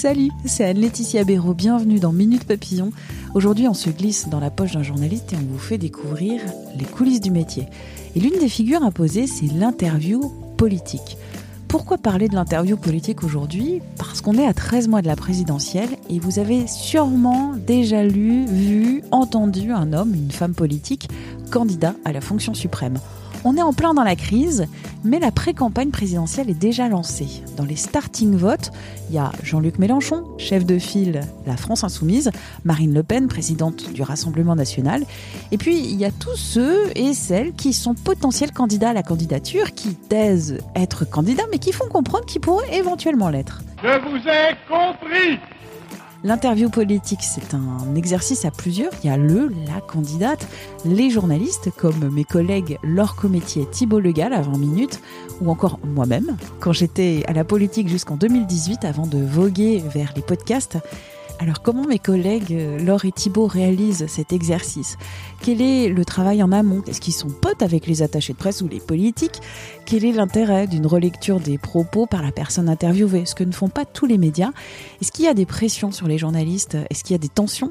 Salut, 0.00 0.30
c'est 0.46 0.64
Anne-Laetitia 0.64 1.24
Béraud, 1.24 1.52
bienvenue 1.52 2.00
dans 2.00 2.10
Minute 2.10 2.44
Papillon. 2.44 2.90
Aujourd'hui, 3.34 3.68
on 3.68 3.74
se 3.74 3.90
glisse 3.90 4.30
dans 4.30 4.40
la 4.40 4.48
poche 4.48 4.72
d'un 4.72 4.82
journaliste 4.82 5.34
et 5.34 5.36
on 5.36 5.52
vous 5.52 5.58
fait 5.58 5.76
découvrir 5.76 6.40
les 6.78 6.86
coulisses 6.86 7.20
du 7.20 7.30
métier. 7.30 7.66
Et 8.16 8.20
l'une 8.20 8.38
des 8.40 8.48
figures 8.48 8.82
à 8.82 8.90
poser, 8.92 9.26
c'est 9.26 9.52
l'interview 9.52 10.32
politique. 10.56 11.18
Pourquoi 11.68 11.98
parler 11.98 12.28
de 12.28 12.34
l'interview 12.34 12.78
politique 12.78 13.22
aujourd'hui? 13.22 13.82
Parce 13.98 14.22
qu'on 14.22 14.38
est 14.38 14.46
à 14.46 14.54
13 14.54 14.88
mois 14.88 15.02
de 15.02 15.06
la 15.06 15.16
présidentielle 15.16 15.90
et 16.08 16.18
vous 16.18 16.38
avez 16.38 16.66
sûrement 16.66 17.52
déjà 17.54 18.02
lu, 18.02 18.46
vu, 18.46 19.02
entendu 19.10 19.70
un 19.70 19.92
homme, 19.92 20.14
une 20.14 20.30
femme 20.30 20.54
politique, 20.54 21.10
candidat 21.50 21.94
à 22.06 22.12
la 22.12 22.22
fonction 22.22 22.54
suprême. 22.54 22.96
On 23.42 23.56
est 23.56 23.62
en 23.62 23.72
plein 23.72 23.94
dans 23.94 24.02
la 24.02 24.16
crise, 24.16 24.66
mais 25.02 25.18
la 25.18 25.30
pré-campagne 25.30 25.90
présidentielle 25.90 26.50
est 26.50 26.54
déjà 26.54 26.88
lancée. 26.88 27.42
Dans 27.56 27.64
les 27.64 27.76
starting 27.76 28.36
votes, 28.36 28.70
il 29.08 29.14
y 29.14 29.18
a 29.18 29.32
Jean-Luc 29.42 29.78
Mélenchon, 29.78 30.24
chef 30.36 30.66
de 30.66 30.78
file 30.78 31.22
La 31.46 31.56
France 31.56 31.82
Insoumise, 31.82 32.30
Marine 32.64 32.92
Le 32.92 33.02
Pen, 33.02 33.28
présidente 33.28 33.92
du 33.94 34.02
Rassemblement 34.02 34.54
National, 34.54 35.04
et 35.52 35.56
puis 35.56 35.78
il 35.78 35.96
y 35.96 36.04
a 36.04 36.10
tous 36.10 36.36
ceux 36.36 36.90
et 36.94 37.14
celles 37.14 37.54
qui 37.54 37.72
sont 37.72 37.94
potentiels 37.94 38.52
candidats 38.52 38.90
à 38.90 38.94
la 38.94 39.02
candidature, 39.02 39.72
qui 39.72 39.94
taisent 39.94 40.58
être 40.76 41.08
candidats, 41.08 41.44
mais 41.50 41.58
qui 41.58 41.72
font 41.72 41.88
comprendre 41.88 42.26
qu'ils 42.26 42.42
pourraient 42.42 42.76
éventuellement 42.76 43.30
l'être. 43.30 43.62
Je 43.82 44.00
vous 44.02 44.18
ai 44.28 44.54
compris 44.68 45.38
L'interview 46.22 46.68
politique, 46.68 47.22
c'est 47.22 47.54
un 47.54 47.94
exercice 47.94 48.44
à 48.44 48.50
plusieurs. 48.50 48.92
Il 49.02 49.06
y 49.06 49.10
a 49.12 49.16
le, 49.16 49.50
la 49.66 49.80
candidate, 49.80 50.46
les 50.84 51.08
journalistes, 51.08 51.70
comme 51.74 52.10
mes 52.12 52.24
collègues 52.24 52.78
Laure 52.82 53.16
Cométier, 53.16 53.66
Thibault 53.70 54.00
Legal 54.00 54.34
à 54.34 54.42
20 54.42 54.58
minutes, 54.58 55.00
ou 55.40 55.50
encore 55.50 55.80
moi-même, 55.82 56.36
quand 56.58 56.72
j'étais 56.72 57.24
à 57.26 57.32
la 57.32 57.44
politique 57.44 57.88
jusqu'en 57.88 58.16
2018 58.16 58.84
avant 58.84 59.06
de 59.06 59.16
voguer 59.16 59.82
vers 59.94 60.12
les 60.14 60.20
podcasts. 60.20 60.76
Alors 61.42 61.62
comment 61.62 61.86
mes 61.86 61.98
collègues 61.98 62.52
euh, 62.52 62.78
Laure 62.78 63.06
et 63.06 63.12
Thibault 63.12 63.46
réalisent 63.46 64.06
cet 64.08 64.30
exercice? 64.34 64.98
Quel 65.40 65.62
est 65.62 65.88
le 65.88 66.04
travail 66.04 66.42
en 66.42 66.52
amont? 66.52 66.82
Est-ce 66.86 67.00
qu'ils 67.00 67.14
sont 67.14 67.30
potes 67.30 67.62
avec 67.62 67.86
les 67.86 68.02
attachés 68.02 68.34
de 68.34 68.38
presse 68.38 68.60
ou 68.60 68.68
les 68.68 68.78
politiques? 68.78 69.40
Quel 69.86 70.04
est 70.04 70.12
l'intérêt 70.12 70.66
d'une 70.66 70.86
relecture 70.86 71.40
des 71.40 71.56
propos 71.56 72.04
par 72.04 72.20
la 72.20 72.30
personne 72.30 72.68
interviewée? 72.68 73.24
Ce 73.24 73.34
que 73.34 73.42
ne 73.42 73.52
font 73.52 73.70
pas 73.70 73.86
tous 73.86 74.04
les 74.04 74.18
médias. 74.18 74.50
Est-ce 75.00 75.12
qu'il 75.12 75.24
y 75.24 75.28
a 75.28 75.34
des 75.34 75.46
pressions 75.46 75.92
sur 75.92 76.06
les 76.06 76.18
journalistes? 76.18 76.76
Est-ce 76.90 77.04
qu'il 77.04 77.14
y 77.14 77.18
a 77.18 77.18
des 77.18 77.30
tensions? 77.30 77.70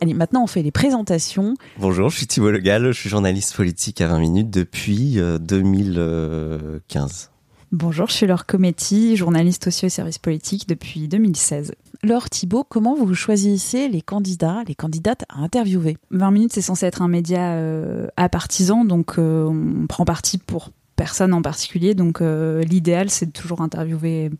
Allez, 0.00 0.14
maintenant 0.14 0.44
on 0.44 0.46
fait 0.46 0.62
les 0.62 0.70
présentations. 0.70 1.56
Bonjour, 1.80 2.10
je 2.10 2.16
suis 2.16 2.28
Thibault 2.28 2.52
Legal, 2.52 2.92
je 2.92 2.92
suis 2.92 3.10
journaliste 3.10 3.56
politique 3.56 4.00
à 4.00 4.06
20 4.06 4.20
minutes 4.20 4.50
depuis 4.50 5.18
euh, 5.18 5.38
2015. 5.38 7.30
Bonjour, 7.72 8.08
je 8.08 8.14
suis 8.14 8.26
Laure 8.26 8.46
Cometti, 8.46 9.16
journaliste 9.16 9.66
aussi 9.66 9.86
au 9.86 9.88
service 9.88 10.18
politique 10.18 10.68
depuis 10.68 11.08
2016. 11.08 11.72
Laure 12.02 12.30
Thibault, 12.30 12.64
comment 12.64 12.94
vous 12.94 13.14
choisissez 13.14 13.88
les 13.88 14.00
candidats, 14.00 14.62
les 14.66 14.74
candidates 14.74 15.24
à 15.28 15.40
interviewer? 15.40 15.98
20 16.10 16.30
minutes, 16.30 16.52
c'est 16.52 16.62
censé 16.62 16.86
être 16.86 17.02
un 17.02 17.08
média 17.08 17.52
euh, 17.52 18.06
apartisan, 18.16 18.84
donc 18.84 19.18
euh, 19.18 19.44
on 19.44 19.86
prend 19.86 20.04
parti 20.04 20.38
pour 20.38 20.70
personne 20.96 21.34
en 21.34 21.42
particulier. 21.42 21.94
Donc 21.94 22.20
euh, 22.20 22.62
l'idéal, 22.62 23.10
c'est 23.10 23.32
toujours 23.32 23.60
interviewer 23.60 24.30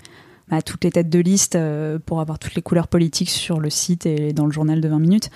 bah, 0.49 0.63
toutes 0.63 0.85
les 0.85 0.91
têtes 0.91 1.11
de 1.11 1.19
liste 1.19 1.59
pour 2.07 2.21
avoir 2.21 2.39
toutes 2.39 2.55
les 2.55 2.63
couleurs 2.63 2.89
politiques 2.89 3.31
sur 3.31 3.61
le 3.61 3.69
site 3.69 4.07
et 4.07 4.33
dans 4.33 4.47
le 4.47 4.53
journal 4.53 4.81
de 4.81 4.89
20 4.89 4.99
minutes. 4.99 5.31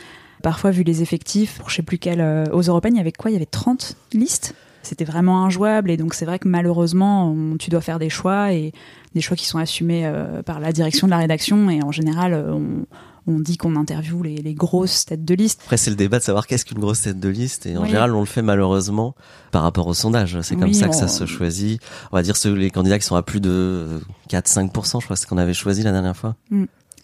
Parfois, 0.44 0.72
vu 0.72 0.82
les 0.82 1.00
effectifs, 1.00 1.58
pour 1.58 1.70
je 1.70 1.76
sais 1.76 1.82
plus 1.82 1.96
quel, 1.96 2.20
euh, 2.20 2.44
aux 2.52 2.60
européennes, 2.60 2.96
il 2.96 2.98
y 2.98 3.00
avait 3.00 3.12
quoi? 3.12 3.30
Il 3.30 3.32
y 3.32 3.36
avait 3.36 3.46
30 3.46 3.96
listes? 4.12 4.54
C'était 4.86 5.04
vraiment 5.04 5.44
injouable 5.44 5.90
et 5.90 5.96
donc 5.96 6.14
c'est 6.14 6.24
vrai 6.24 6.38
que 6.38 6.48
malheureusement 6.48 7.28
on- 7.30 7.56
tu 7.56 7.70
dois 7.70 7.80
faire 7.80 7.98
des 7.98 8.10
choix 8.10 8.52
et 8.52 8.72
des 9.14 9.20
choix 9.20 9.36
qui 9.36 9.46
sont 9.46 9.58
assumés 9.58 10.06
euh, 10.06 10.42
par 10.42 10.60
la 10.60 10.72
direction 10.72 11.06
de 11.06 11.10
la 11.10 11.18
rédaction 11.18 11.70
et 11.70 11.82
en 11.82 11.90
général 11.92 12.32
euh, 12.34 12.52
on, 12.52 12.86
on 13.26 13.40
dit 13.40 13.56
qu'on 13.56 13.74
interviewe 13.76 14.22
les, 14.22 14.36
les 14.36 14.52
grosses 14.54 15.06
têtes 15.06 15.24
de 15.24 15.34
liste 15.34 15.60
Après, 15.64 15.78
c'est 15.78 15.88
le 15.88 15.96
débat 15.96 16.18
de 16.18 16.24
savoir 16.24 16.46
qu'est-ce 16.46 16.66
qu'une 16.66 16.78
grosse 16.78 17.00
tête 17.00 17.18
de 17.18 17.28
liste. 17.30 17.64
Et 17.64 17.74
en 17.74 17.80
Oui. 17.82 17.88
général, 17.88 18.14
on 18.14 18.20
le 18.20 18.26
fait 18.26 18.42
malheureusement 18.42 19.14
par 19.50 19.62
rapport 19.62 19.86
au 19.86 19.94
sondage. 19.94 20.38
C'est 20.42 20.56
comme 20.56 20.64
Oui, 20.64 20.74
ça 20.74 20.88
que 20.88 20.94
on- 20.94 20.98
ça 20.98 21.08
se 21.08 21.24
choisit. 21.24 21.80
On 22.12 22.16
va 22.16 22.22
dire 22.22 22.36
ceux, 22.36 22.52
les 22.52 22.68
candidats 22.70 22.98
qui 22.98 23.06
sont 23.06 23.16
à 23.16 23.22
plus 23.22 23.40
de 23.40 23.98
4-5%, 24.28 25.00
je 25.00 25.04
crois 25.06 25.16
c'est 25.16 25.22
ce 25.22 25.26
qu'on 25.26 25.38
avait 25.38 25.54
choisi 25.54 25.82
la 25.82 25.92
dernière 25.92 26.14
fois. 26.16 26.36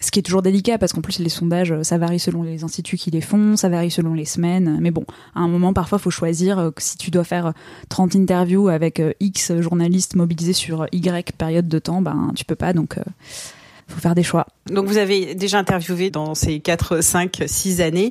Ce 0.00 0.10
qui 0.10 0.18
est 0.18 0.22
toujours 0.22 0.42
délicat 0.42 0.78
parce 0.78 0.92
qu'en 0.92 1.02
plus 1.02 1.18
les 1.18 1.28
sondages 1.28 1.72
euh, 1.72 1.82
ça 1.82 1.98
varie 1.98 2.18
selon 2.18 2.42
les 2.42 2.64
instituts 2.64 2.96
qui 2.96 3.10
les 3.10 3.20
font 3.20 3.56
ça 3.56 3.68
varie 3.68 3.90
selon 3.90 4.14
les 4.14 4.24
semaines. 4.24 4.78
Mais 4.80 4.90
bon 4.90 5.04
à 5.34 5.40
un 5.40 5.48
moment 5.48 5.72
parfois 5.72 5.98
faut 5.98 6.10
choisir 6.10 6.58
euh, 6.58 6.70
si 6.78 6.96
tu 6.96 7.10
dois 7.10 7.24
faire 7.24 7.52
30 7.90 8.16
interviews 8.16 8.68
avec 8.68 9.00
euh, 9.00 9.12
X 9.20 9.52
journalistes 9.60 10.16
mobilisés 10.16 10.54
sur 10.54 10.86
Y 10.92 11.32
période 11.36 11.68
de 11.68 11.78
temps 11.78 12.02
ben 12.02 12.32
tu 12.34 12.44
peux 12.44 12.56
pas. 12.56 12.72
Donc 12.72 12.98
euh, 12.98 13.02
faut 13.90 14.00
faire 14.00 14.14
des 14.14 14.22
choix 14.22 14.46
Donc 14.72 14.86
vous 14.86 14.96
avez 14.98 15.34
déjà 15.34 15.58
interviewé 15.58 16.10
dans 16.10 16.34
ces 16.34 16.60
4, 16.60 17.02
5, 17.02 17.42
6 17.46 17.80
années 17.80 18.10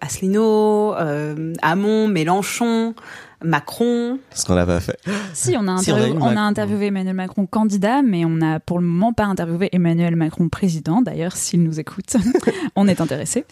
Asselineau, 0.00 0.94
euh, 0.94 1.52
Hamon, 1.62 2.08
Mélenchon, 2.08 2.94
Macron. 3.42 4.18
Ce 4.34 4.44
qu'on 4.44 4.54
n'a 4.54 4.66
pas 4.66 4.80
fait. 4.80 4.98
Si, 5.32 5.54
on 5.58 5.66
a, 5.66 5.78
Si, 5.78 5.90
on 5.92 5.96
a 5.96 5.98
interviewé, 5.98 6.08
eu 6.08 6.12
on 6.12 6.26
a 6.26 6.28
Macron. 6.34 6.40
interviewé 6.42 6.86
Emmanuel 6.86 7.14
Macron 7.14 7.46
candidat, 7.46 8.02
mais 8.02 8.24
on 8.24 8.30
n'a 8.30 8.60
pour 8.60 8.78
le 8.78 8.86
moment 8.86 9.12
pas 9.12 9.24
interviewé 9.24 9.68
Emmanuel 9.72 10.14
Macron 10.16 10.48
président. 10.48 11.00
D'ailleurs, 11.02 11.36
s'il 11.36 11.62
nous 11.62 11.80
écoute, 11.80 12.16
on 12.76 12.86
est 12.88 13.00
intéressé. 13.00 13.44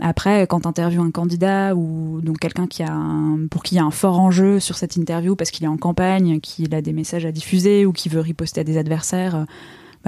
Après, 0.00 0.46
quand 0.48 0.60
tu 0.62 0.68
interviews 0.68 1.02
un 1.02 1.10
candidat 1.10 1.74
ou 1.76 2.20
donc 2.20 2.38
quelqu'un 2.40 2.66
qui 2.66 2.82
a 2.82 2.92
un- 2.92 3.46
pour 3.50 3.62
qui 3.62 3.74
il 3.76 3.78
y 3.78 3.80
a 3.80 3.84
un 3.84 3.90
fort 3.92 4.18
enjeu 4.18 4.58
sur 4.60 4.76
cette 4.76 4.96
interview 4.96 5.36
parce 5.36 5.50
qu'il 5.50 5.64
est 5.64 5.68
en 5.68 5.76
campagne, 5.76 6.40
qu'il 6.40 6.74
a 6.74 6.82
des 6.82 6.92
messages 6.92 7.24
à 7.26 7.32
diffuser 7.32 7.86
ou 7.86 7.92
qu'il 7.92 8.10
veut 8.12 8.20
riposter 8.20 8.60
à 8.60 8.64
des 8.64 8.76
adversaires, 8.78 9.34
euh, 9.36 9.44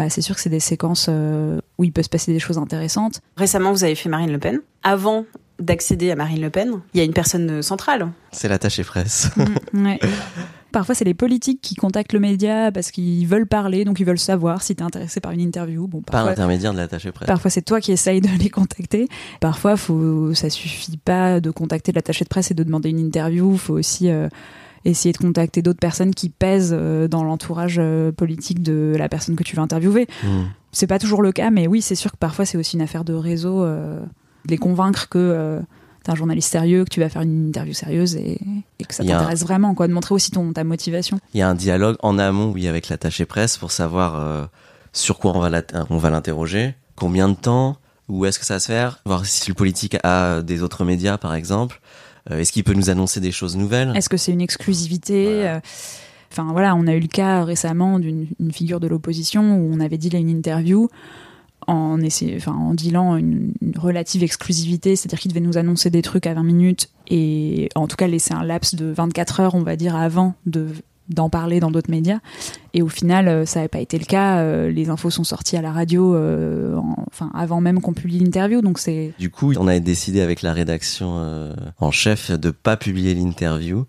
bah, 0.00 0.08
c'est 0.08 0.22
sûr 0.22 0.34
que 0.34 0.40
c'est 0.40 0.48
des 0.48 0.60
séquences 0.60 1.08
euh, 1.10 1.60
où 1.76 1.84
il 1.84 1.92
peut 1.92 2.02
se 2.02 2.08
passer 2.08 2.32
des 2.32 2.38
choses 2.38 2.56
intéressantes. 2.56 3.20
Récemment, 3.36 3.70
vous 3.70 3.84
avez 3.84 3.94
fait 3.94 4.08
Marine 4.08 4.32
Le 4.32 4.38
Pen. 4.38 4.60
Avant 4.82 5.26
d'accéder 5.58 6.10
à 6.10 6.16
Marine 6.16 6.40
Le 6.40 6.48
Pen, 6.48 6.80
il 6.94 6.98
y 6.98 7.00
a 7.02 7.04
une 7.04 7.12
personne 7.12 7.60
centrale. 7.60 8.08
C'est 8.32 8.48
l'attaché 8.48 8.82
presse. 8.82 9.28
Ouais. 9.74 10.00
Parfois, 10.72 10.94
c'est 10.94 11.04
les 11.04 11.12
politiques 11.12 11.60
qui 11.60 11.74
contactent 11.74 12.14
le 12.14 12.20
média 12.20 12.72
parce 12.72 12.90
qu'ils 12.92 13.26
veulent 13.26 13.46
parler, 13.46 13.84
donc 13.84 14.00
ils 14.00 14.06
veulent 14.06 14.18
savoir 14.18 14.62
si 14.62 14.74
tu 14.74 14.82
es 14.82 14.86
intéressé 14.86 15.20
par 15.20 15.32
une 15.32 15.40
interview. 15.40 15.86
Bon, 15.86 16.00
Par 16.00 16.24
l'intermédiaire 16.24 16.72
de 16.72 16.78
l'attaché 16.78 17.12
presse. 17.12 17.26
parfois 17.26 17.50
c'est 17.50 17.60
toi 17.60 17.80
qui 17.82 17.92
essayes 17.92 18.22
de 18.22 18.28
les 18.42 18.48
contacter. 18.48 19.06
Parfois, 19.40 19.76
faut, 19.76 20.32
ça 20.32 20.48
suffit 20.48 20.96
pas 20.96 21.40
de 21.40 21.50
contacter 21.50 21.92
l'attaché 21.92 22.24
de 22.24 22.30
presse 22.30 22.50
et 22.52 22.54
de 22.54 22.62
demander 22.62 22.88
une 22.88 23.00
interview. 23.00 23.58
faut 23.58 23.74
aussi 23.74 24.08
euh, 24.08 24.28
essayer 24.84 25.12
de 25.12 25.18
contacter 25.18 25.62
d'autres 25.62 25.78
personnes 25.78 26.14
qui 26.14 26.28
pèsent 26.30 26.74
euh, 26.76 27.06
dans 27.08 27.22
l'entourage 27.24 27.76
euh, 27.78 28.12
politique 28.12 28.62
de 28.62 28.94
la 28.96 29.08
personne 29.08 29.36
que 29.36 29.42
tu 29.44 29.56
veux 29.56 29.62
interviewer. 29.62 30.06
Hmm. 30.22 30.44
C'est 30.72 30.86
pas 30.86 30.98
toujours 30.98 31.22
le 31.22 31.32
cas, 31.32 31.50
mais 31.50 31.66
oui, 31.66 31.82
c'est 31.82 31.94
sûr 31.94 32.12
que 32.12 32.16
parfois 32.16 32.44
c'est 32.46 32.56
aussi 32.56 32.76
une 32.76 32.82
affaire 32.82 33.04
de 33.04 33.12
réseau, 33.12 33.62
euh, 33.64 34.00
de 34.46 34.50
les 34.50 34.58
convaincre 34.58 35.08
que 35.08 35.18
euh, 35.18 35.60
t'es 36.04 36.12
un 36.12 36.14
journaliste 36.14 36.50
sérieux, 36.50 36.84
que 36.84 36.90
tu 36.90 37.00
vas 37.00 37.08
faire 37.08 37.22
une 37.22 37.48
interview 37.48 37.74
sérieuse 37.74 38.16
et, 38.16 38.40
et 38.78 38.84
que 38.84 38.94
ça 38.94 39.02
un- 39.02 39.06
t'intéresse 39.06 39.42
vraiment, 39.42 39.74
quoi, 39.74 39.86
de 39.88 39.92
montrer 39.92 40.14
aussi 40.14 40.30
ton 40.30 40.52
ta 40.52 40.64
motivation. 40.64 41.18
Il 41.34 41.40
y 41.40 41.42
a 41.42 41.48
un 41.48 41.54
dialogue 41.54 41.96
en 42.00 42.18
amont, 42.18 42.50
oui, 42.52 42.66
avec 42.68 42.88
l'attaché 42.88 43.26
presse 43.26 43.58
pour 43.58 43.72
savoir 43.72 44.16
euh, 44.16 44.44
sur 44.92 45.18
quoi 45.18 45.32
on 45.36 45.98
va 45.98 46.10
l'interroger, 46.10 46.74
combien 46.96 47.28
de 47.28 47.34
temps, 47.34 47.76
où 48.08 48.24
est-ce 48.24 48.38
que 48.38 48.46
ça 48.46 48.54
va 48.54 48.60
se 48.60 48.66
faire, 48.66 49.00
voir 49.04 49.26
si 49.26 49.48
le 49.50 49.54
politique 49.54 49.96
a 50.02 50.40
des 50.42 50.62
autres 50.62 50.84
médias, 50.84 51.18
par 51.18 51.34
exemple. 51.34 51.80
Euh, 52.30 52.38
est-ce 52.40 52.52
qu'il 52.52 52.64
peut 52.64 52.74
nous 52.74 52.90
annoncer 52.90 53.20
des 53.20 53.32
choses 53.32 53.56
nouvelles? 53.56 53.92
Est-ce 53.96 54.08
que 54.08 54.16
c'est 54.16 54.32
une 54.32 54.40
exclusivité 54.40 55.24
Voilà. 55.34 55.56
euh, 55.56 55.60
Enfin 56.32 56.52
voilà, 56.52 56.76
on 56.76 56.86
a 56.86 56.94
eu 56.94 57.00
le 57.00 57.08
cas 57.08 57.42
récemment 57.44 57.98
d'une 57.98 58.28
une 58.38 58.52
figure 58.52 58.78
de 58.78 58.86
l'opposition 58.86 59.56
où 59.56 59.70
on 59.74 59.80
avait 59.80 59.98
dit 59.98 60.10
là 60.10 60.20
une 60.20 60.28
interview 60.28 60.88
en 61.66 62.00
essayant, 62.00 62.36
enfin 62.36 62.52
en 62.54 62.72
dealant 62.74 63.16
une, 63.16 63.52
une 63.60 63.76
relative 63.76 64.22
exclusivité, 64.22 64.94
c'est-à-dire 64.94 65.18
qu'il 65.18 65.30
devait 65.32 65.44
nous 65.44 65.58
annoncer 65.58 65.90
des 65.90 66.02
trucs 66.02 66.26
à 66.28 66.34
20 66.34 66.44
minutes 66.44 66.88
et 67.08 67.68
en 67.74 67.88
tout 67.88 67.96
cas 67.96 68.06
laisser 68.06 68.32
un 68.32 68.44
laps 68.44 68.76
de 68.76 68.86
24 68.92 69.40
heures, 69.40 69.54
on 69.56 69.62
va 69.62 69.74
dire, 69.74 69.96
avant 69.96 70.34
de 70.46 70.68
d'en 71.10 71.28
parler 71.28 71.60
dans 71.60 71.70
d'autres 71.70 71.90
médias. 71.90 72.18
Et 72.72 72.82
au 72.82 72.88
final, 72.88 73.28
euh, 73.28 73.44
ça 73.44 73.58
n'avait 73.58 73.68
pas 73.68 73.80
été 73.80 73.98
le 73.98 74.04
cas. 74.04 74.38
euh, 74.38 74.70
Les 74.70 74.88
infos 74.90 75.10
sont 75.10 75.24
sorties 75.24 75.56
à 75.56 75.62
la 75.62 75.72
radio, 75.72 76.14
euh, 76.14 76.76
en- 76.76 77.04
enfin 77.10 77.30
avant 77.34 77.60
même 77.60 77.80
qu'on 77.80 77.92
publie 77.92 78.18
l'interview. 78.20 78.62
Donc 78.62 78.78
c'est 78.78 79.12
Du 79.18 79.30
coup, 79.30 79.52
on 79.58 79.66
a 79.68 79.78
décidé 79.80 80.20
avec 80.20 80.42
la 80.42 80.52
rédaction 80.52 81.18
euh, 81.18 81.52
en 81.78 81.90
chef 81.90 82.30
de 82.30 82.50
pas 82.50 82.76
publier 82.76 83.14
l'interview 83.14 83.84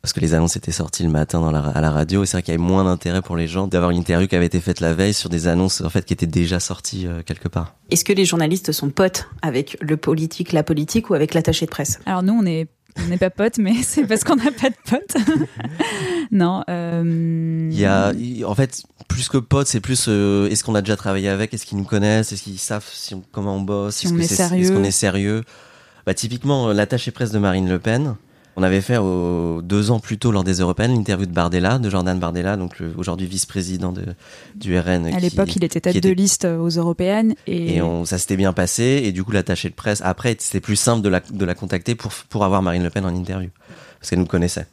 parce 0.00 0.12
que 0.12 0.20
les 0.20 0.32
annonces 0.32 0.56
étaient 0.56 0.70
sorties 0.72 1.02
le 1.02 1.08
matin 1.10 1.40
dans 1.40 1.50
la, 1.50 1.58
à 1.60 1.80
la 1.80 1.90
radio 1.90 2.22
et 2.22 2.26
c'est 2.26 2.36
vrai 2.36 2.42
qu'il 2.42 2.54
y 2.54 2.56
avait 2.56 2.62
moins 2.64 2.84
d'intérêt 2.84 3.20
pour 3.20 3.36
les 3.36 3.48
gens 3.48 3.66
d'avoir 3.66 3.90
une 3.90 3.98
interview 3.98 4.28
qui 4.28 4.36
avait 4.36 4.46
été 4.46 4.60
faite 4.60 4.78
la 4.80 4.94
veille 4.94 5.12
sur 5.12 5.28
des 5.28 5.48
annonces 5.48 5.80
en 5.80 5.90
fait 5.90 6.04
qui 6.04 6.12
étaient 6.12 6.24
déjà 6.26 6.60
sorties 6.60 7.06
euh, 7.08 7.22
quelque 7.26 7.48
part. 7.48 7.74
Est-ce 7.90 8.04
que 8.04 8.12
les 8.12 8.24
journalistes 8.24 8.70
sont 8.70 8.90
potes 8.90 9.28
avec 9.42 9.76
le 9.80 9.96
politique, 9.96 10.52
la 10.52 10.62
politique 10.62 11.10
ou 11.10 11.14
avec 11.14 11.34
l'attaché 11.34 11.66
de 11.66 11.70
presse? 11.70 11.98
Alors 12.06 12.22
nous 12.22 12.32
on 12.32 12.46
est 12.46 12.68
on 13.04 13.08
n'est 13.08 13.18
pas 13.18 13.30
potes, 13.30 13.58
mais 13.58 13.74
c'est 13.82 14.04
parce 14.04 14.24
qu'on 14.24 14.36
n'a 14.36 14.50
pas 14.50 14.70
de 14.70 14.76
potes. 14.88 15.16
non. 16.30 16.62
Euh... 16.68 17.68
Il 17.70 17.78
y 17.78 17.84
a, 17.84 18.12
en 18.44 18.54
fait, 18.54 18.82
plus 19.08 19.28
que 19.28 19.38
potes, 19.38 19.66
c'est 19.66 19.80
plus 19.80 20.06
euh, 20.08 20.48
est-ce 20.48 20.64
qu'on 20.64 20.74
a 20.74 20.82
déjà 20.82 20.96
travaillé 20.96 21.28
avec, 21.28 21.54
est-ce 21.54 21.66
qu'ils 21.66 21.78
nous 21.78 21.84
connaissent, 21.84 22.32
est-ce 22.32 22.42
qu'ils 22.42 22.58
savent 22.58 22.86
si 22.90 23.14
on, 23.14 23.22
comment 23.32 23.56
on 23.56 23.60
bosse, 23.60 23.96
si 23.96 24.06
est-ce 24.06 24.14
on 24.14 24.56
est, 24.56 24.72
qu'on 24.72 24.84
est 24.84 24.90
sérieux? 24.90 25.44
Bah 26.06 26.14
typiquement 26.14 26.72
l'attaché 26.72 27.10
presse 27.10 27.32
de 27.32 27.38
Marine 27.38 27.68
Le 27.68 27.78
Pen. 27.78 28.16
On 28.58 28.62
avait 28.64 28.80
fait 28.80 28.98
deux 29.62 29.90
ans 29.92 30.00
plus 30.00 30.18
tôt 30.18 30.32
lors 30.32 30.42
des 30.42 30.54
Européennes 30.54 30.92
l'interview 30.92 31.26
de 31.26 31.32
Bardella, 31.32 31.78
de 31.78 31.88
Jordan 31.88 32.18
Bardella, 32.18 32.56
donc 32.56 32.76
aujourd'hui 32.96 33.26
vice-président 33.28 33.94
du 34.56 34.76
RN. 34.76 35.06
À 35.06 35.20
l'époque, 35.20 35.54
il 35.54 35.62
était 35.62 35.80
tête 35.80 36.02
de 36.02 36.10
liste 36.10 36.44
aux 36.44 36.68
Européennes 36.68 37.36
et, 37.46 37.76
et 37.76 37.82
on, 37.82 38.04
ça 38.04 38.18
s'était 38.18 38.36
bien 38.36 38.52
passé. 38.52 39.02
Et 39.04 39.12
du 39.12 39.22
coup, 39.22 39.30
l'attaché 39.30 39.68
de 39.68 39.74
presse 39.74 40.02
après, 40.04 40.36
c'était 40.40 40.60
plus 40.60 40.74
simple 40.74 41.02
de 41.02 41.08
la, 41.08 41.20
de 41.20 41.44
la 41.44 41.54
contacter 41.54 41.94
pour 41.94 42.12
pour 42.28 42.44
avoir 42.44 42.60
Marine 42.60 42.82
Le 42.82 42.90
Pen 42.90 43.04
en 43.04 43.14
interview 43.14 43.50
parce 44.00 44.10
qu'elle 44.10 44.18
nous 44.18 44.26
connaissait. 44.26 44.66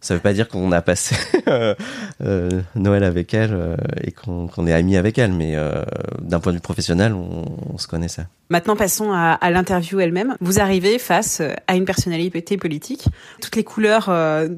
Ça 0.00 0.14
veut 0.14 0.20
pas 0.20 0.32
dire 0.32 0.48
qu'on 0.48 0.70
a 0.70 0.80
passé 0.80 1.16
euh, 1.48 1.74
euh, 2.22 2.62
Noël 2.76 3.02
avec 3.02 3.34
elle 3.34 3.52
euh, 3.52 3.76
et 4.02 4.12
qu'on 4.12 4.66
est 4.66 4.72
amis 4.72 4.96
avec 4.96 5.18
elle, 5.18 5.32
mais 5.32 5.56
d'un 6.20 6.40
point 6.40 6.52
de 6.52 6.58
vue 6.58 6.62
professionnel, 6.62 7.12
on, 7.12 7.78
se 7.78 7.86
connaissait. 7.86 8.26
Maintenant, 8.50 8.76
passons 8.76 9.12
à, 9.12 9.38
l'interview 9.50 10.00
elle-même. 10.00 10.36
Vous 10.40 10.60
arrivez 10.60 10.98
face 10.98 11.42
à 11.66 11.76
une 11.76 11.84
personnalité 11.84 12.56
politique, 12.56 13.08
toutes 13.40 13.56
les 13.56 13.64
couleurs 13.64 14.10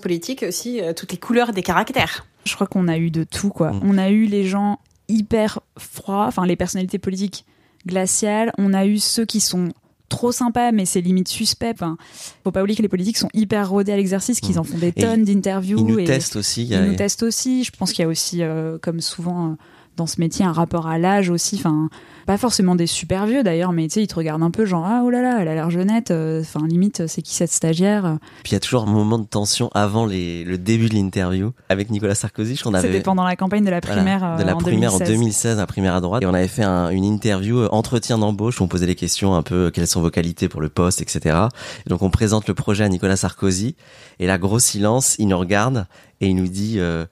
politiques 0.03 0.45
aussi, 0.47 0.81
toutes 0.97 1.13
les 1.13 1.19
couleurs 1.19 1.53
des 1.53 1.63
caractères. 1.63 2.27
Je 2.45 2.55
crois 2.55 2.67
qu'on 2.67 2.89
a 2.89 2.97
eu 2.97 3.11
de 3.11 3.25
tout, 3.25 3.51
quoi. 3.51 3.73
Mm. 3.73 3.81
On 3.85 3.99
a 3.99 4.09
eu 4.11 4.25
les 4.25 4.47
gens 4.47 4.79
hyper 5.09 5.61
froids, 5.77 6.27
enfin 6.27 6.47
les 6.47 6.57
personnalités 6.57 6.99
politiques 6.99 7.45
glaciales. 7.87 8.53
On 8.59 8.73
a 8.73 8.87
eu 8.87 8.99
ceux 8.99 9.27
qui 9.27 9.41
sont 9.41 9.69
trop 10.11 10.33
sympa, 10.33 10.73
mais 10.73 10.85
c'est 10.85 11.01
limite 11.01 11.29
suspect. 11.29 11.71
Enfin, 11.73 11.97
faut 12.45 12.51
pas 12.51 12.61
oublier 12.61 12.77
que 12.77 12.83
les 12.83 12.89
politiques 12.89 13.17
sont 13.17 13.31
hyper 13.33 13.71
rodés 13.71 13.93
à 13.93 13.97
l'exercice, 13.97 14.41
qu'ils 14.41 14.59
en 14.59 14.65
font 14.65 14.77
des 14.77 14.93
tonnes 14.93 15.25
d'interviews. 15.25 15.79
Ils 15.79 15.85
nous 15.87 16.05
testent 16.05 16.37
aussi. 16.37 16.67
Ils 16.67 16.83
nous 16.83 16.97
testent 16.97 17.23
aussi. 17.23 17.65
Je 17.65 17.71
pense 17.71 17.93
qu'il 17.93 18.03
y 18.03 18.07
a 18.07 18.09
aussi, 18.09 18.43
euh, 18.43 18.77
comme 18.79 19.01
souvent, 19.01 19.53
euh, 19.53 19.55
dans 20.01 20.07
ce 20.07 20.19
métier 20.19 20.47
un 20.47 20.53
rapport 20.53 20.87
à 20.87 20.99
l'âge 20.99 21.29
aussi. 21.29 21.57
Enfin, 21.57 21.91
pas 22.27 22.39
forcément 22.39 22.75
des 22.75 22.87
super 22.87 23.27
vieux 23.27 23.43
d'ailleurs, 23.43 23.73
mais 23.73 23.87
tu 23.87 23.95
sais, 23.95 24.03
ils 24.03 24.07
te 24.07 24.15
regardent 24.15 24.43
un 24.43 24.51
peu 24.51 24.65
genre 24.65 24.87
ah 24.87 25.03
oh 25.05 25.11
là 25.11 25.21
là, 25.21 25.39
elle 25.41 25.49
a 25.49 25.55
l'air 25.55 25.69
jeunette. 25.69 26.11
Euh, 26.11 26.41
enfin, 26.41 26.67
limite, 26.67 27.07
c'est 27.07 27.21
qui 27.21 27.35
cette 27.35 27.53
stagiaire 27.53 28.17
Puis 28.43 28.53
il 28.53 28.55
y 28.55 28.57
a 28.57 28.61
toujours 28.61 28.85
un 28.85 28.91
moment 28.91 29.19
de 29.19 29.27
tension 29.27 29.69
avant 29.75 30.07
les, 30.07 30.43
le 30.45 30.57
début 30.57 30.89
de 30.89 30.95
l'interview 30.95 31.53
avec 31.69 31.91
Nicolas 31.91 32.15
Sarkozy. 32.15 32.57
Je 32.57 32.65
qu'on 32.65 32.73
avait. 32.73 32.89
C'était 32.89 33.03
pendant 33.03 33.25
la 33.25 33.37
campagne 33.37 33.65
de 33.65 33.71
la 33.71 33.83
primaire. 33.83 34.39
de 34.39 34.43
la 34.43 34.57
en 34.57 34.59
primaire 34.59 34.93
2016. 34.93 35.09
en 35.09 35.13
2016, 35.13 35.59
la 35.59 35.67
primaire 35.67 35.95
à 35.95 36.01
droite, 36.01 36.23
et 36.23 36.27
on 36.27 36.33
avait 36.33 36.49
fait 36.49 36.65
une 36.65 37.05
interview 37.05 37.59
euh, 37.59 37.69
entretien 37.71 38.17
d'embauche 38.17 38.59
où 38.61 38.65
on 38.65 38.69
posait 38.69 38.87
les 38.87 38.95
questions 38.95 39.35
un 39.35 39.43
peu 39.43 39.71
quelles 39.71 39.87
sont 39.87 40.01
vos 40.01 40.11
qualités 40.11 40.49
pour 40.49 40.63
le 40.63 40.71
poste, 40.71 41.03
etc. 41.03 41.37
Et 41.85 41.91
donc 41.91 42.01
on 42.01 42.11
présente 42.11 42.49
le 42.49 42.55
projet 42.55 42.85
à 42.85 42.89
Nicolas 42.89 43.17
Sarkozy 43.17 43.77
et 44.19 44.27
là 44.27 44.39
gros 44.39 44.59
silence, 44.61 45.17
il 45.19 45.29
nous 45.29 45.39
regarde 45.39 45.87
et 46.23 46.29
il 46.29 46.37
nous 46.37 46.49
dit 46.49 46.77
euh, 46.79 47.05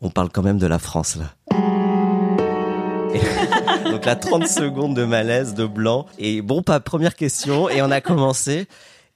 on 0.00 0.10
parle 0.10 0.30
quand 0.30 0.42
même 0.42 0.58
de 0.58 0.66
la 0.66 0.80
France 0.80 1.16
là. 1.16 1.63
Donc 3.94 4.06
là, 4.06 4.16
30 4.16 4.48
secondes 4.48 4.96
de 4.96 5.04
malaise, 5.04 5.54
de 5.54 5.66
blanc. 5.66 6.06
Et 6.18 6.42
bon, 6.42 6.62
pas 6.62 6.80
première 6.80 7.14
question. 7.14 7.68
Et 7.68 7.80
on 7.80 7.92
a 7.92 8.00
commencé. 8.00 8.66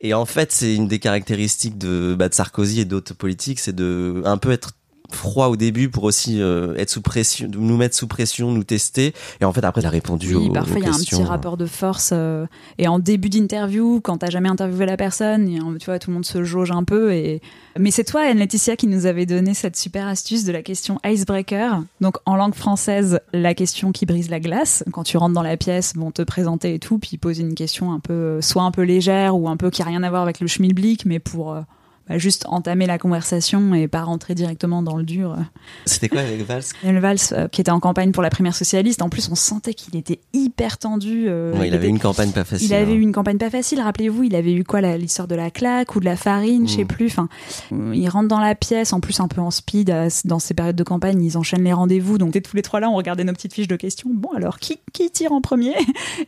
Et 0.00 0.14
en 0.14 0.24
fait, 0.24 0.52
c'est 0.52 0.72
une 0.72 0.86
des 0.86 1.00
caractéristiques 1.00 1.76
de, 1.78 2.14
bah, 2.16 2.28
de 2.28 2.34
Sarkozy 2.34 2.82
et 2.82 2.84
d'autres 2.84 3.12
politiques, 3.12 3.58
c'est 3.58 3.74
de 3.74 4.22
un 4.24 4.36
peu 4.36 4.52
être 4.52 4.74
froid 5.10 5.46
au 5.46 5.56
début 5.56 5.88
pour 5.88 6.04
aussi 6.04 6.40
euh, 6.40 6.74
être 6.76 6.90
sous 6.90 7.00
pression, 7.00 7.48
nous 7.50 7.76
mettre 7.76 7.96
sous 7.96 8.06
pression, 8.06 8.52
nous 8.52 8.64
tester. 8.64 9.14
Et 9.40 9.44
en 9.44 9.52
fait, 9.52 9.64
après, 9.64 9.80
il 9.80 9.86
a 9.86 9.90
répondu 9.90 10.34
oui, 10.34 10.48
aux, 10.48 10.52
parfois, 10.52 10.78
il 10.78 10.84
y 10.84 10.86
a 10.86 10.90
un 10.90 10.98
petit 10.98 11.22
rapport 11.22 11.56
de 11.56 11.66
force. 11.66 12.10
Euh, 12.12 12.46
et 12.78 12.88
en 12.88 12.98
début 12.98 13.28
d'interview, 13.28 14.00
quand 14.00 14.18
t'as 14.18 14.30
jamais 14.30 14.48
interviewé 14.48 14.86
la 14.86 14.96
personne, 14.96 15.48
tu 15.78 15.86
vois, 15.86 15.98
tout 15.98 16.10
le 16.10 16.14
monde 16.14 16.24
se 16.24 16.44
jauge 16.44 16.70
un 16.70 16.84
peu. 16.84 17.12
Et... 17.12 17.40
Mais 17.78 17.90
c'est 17.90 18.04
toi, 18.04 18.22
Anne 18.22 18.38
Laetitia, 18.38 18.76
qui 18.76 18.86
nous 18.86 19.06
avait 19.06 19.26
donné 19.26 19.54
cette 19.54 19.76
super 19.76 20.06
astuce 20.06 20.44
de 20.44 20.52
la 20.52 20.62
question 20.62 20.98
icebreaker. 21.04 21.82
Donc, 22.00 22.16
en 22.26 22.36
langue 22.36 22.54
française, 22.54 23.20
la 23.32 23.54
question 23.54 23.92
qui 23.92 24.04
brise 24.04 24.30
la 24.30 24.40
glace. 24.40 24.84
Quand 24.92 25.04
tu 25.04 25.16
rentres 25.16 25.34
dans 25.34 25.42
la 25.42 25.56
pièce, 25.56 25.94
bon, 25.94 26.10
te 26.10 26.22
présenter 26.22 26.74
et 26.74 26.78
tout, 26.78 26.98
puis 26.98 27.16
poser 27.16 27.42
une 27.42 27.54
question 27.54 27.92
un 27.92 28.00
peu, 28.00 28.40
soit 28.42 28.62
un 28.62 28.70
peu 28.70 28.82
légère 28.82 29.36
ou 29.36 29.48
un 29.48 29.56
peu 29.56 29.70
qui 29.70 29.82
a 29.82 29.84
rien 29.86 30.02
à 30.02 30.10
voir 30.10 30.22
avec 30.22 30.40
le 30.40 30.46
schmilblick, 30.46 31.06
mais 31.06 31.18
pour... 31.18 31.52
Euh, 31.52 31.60
bah, 32.08 32.18
juste 32.18 32.46
entamer 32.48 32.86
la 32.86 32.98
conversation 32.98 33.74
et 33.74 33.88
pas 33.88 34.02
rentrer 34.02 34.34
directement 34.34 34.82
dans 34.82 34.96
le 34.96 35.04
dur. 35.04 35.36
C'était 35.84 36.08
quoi 36.08 36.20
avec 36.20 36.40
Valls 36.46 36.62
Le 36.84 36.98
Valls, 36.98 37.18
euh, 37.32 37.48
qui 37.48 37.60
était 37.60 37.70
en 37.70 37.80
campagne 37.80 38.12
pour 38.12 38.22
la 38.22 38.30
primaire 38.30 38.54
socialiste. 38.54 39.02
En 39.02 39.08
plus, 39.08 39.28
on 39.30 39.34
sentait 39.34 39.74
qu'il 39.74 39.96
était 39.96 40.20
hyper 40.32 40.78
tendu. 40.78 41.26
Euh, 41.28 41.52
il, 41.64 41.74
avait 41.74 41.86
eu 41.86 41.90
une 41.90 41.98
campagne 41.98 42.32
pas 42.32 42.44
facile. 42.44 42.68
Il 42.68 42.74
avait 42.74 42.92
hein. 42.92 42.96
eu 42.96 43.00
une 43.00 43.12
campagne 43.12 43.38
pas 43.38 43.50
facile. 43.50 43.80
Rappelez-vous, 43.80 44.24
il 44.24 44.34
avait 44.34 44.54
eu 44.54 44.64
quoi 44.64 44.80
l'histoire 44.80 45.28
de 45.28 45.34
la 45.34 45.50
claque 45.50 45.94
ou 45.96 46.00
de 46.00 46.06
la 46.06 46.16
farine, 46.16 46.66
je 46.66 46.76
sais 46.76 46.84
mm. 46.84 46.88
plus. 46.88 47.06
Enfin, 47.06 47.28
il 47.70 48.08
rentre 48.08 48.28
dans 48.28 48.40
la 48.40 48.54
pièce, 48.54 48.92
en 48.92 49.00
plus 49.00 49.20
un 49.20 49.28
peu 49.28 49.40
en 49.40 49.50
speed. 49.50 49.94
Dans 50.24 50.38
ces 50.38 50.54
périodes 50.54 50.76
de 50.76 50.84
campagne, 50.84 51.22
ils 51.22 51.36
enchaînent 51.36 51.64
les 51.64 51.72
rendez-vous. 51.72 52.18
Donc, 52.18 52.40
tous 52.40 52.56
les 52.56 52.62
trois 52.62 52.80
là, 52.80 52.88
on 52.88 52.94
regardait 52.94 53.24
nos 53.24 53.32
petites 53.32 53.52
fiches 53.52 53.68
de 53.68 53.76
questions. 53.76 54.10
Bon, 54.12 54.30
alors 54.34 54.58
qui, 54.58 54.78
qui 54.92 55.10
tire 55.10 55.32
en 55.32 55.40
premier? 55.40 55.74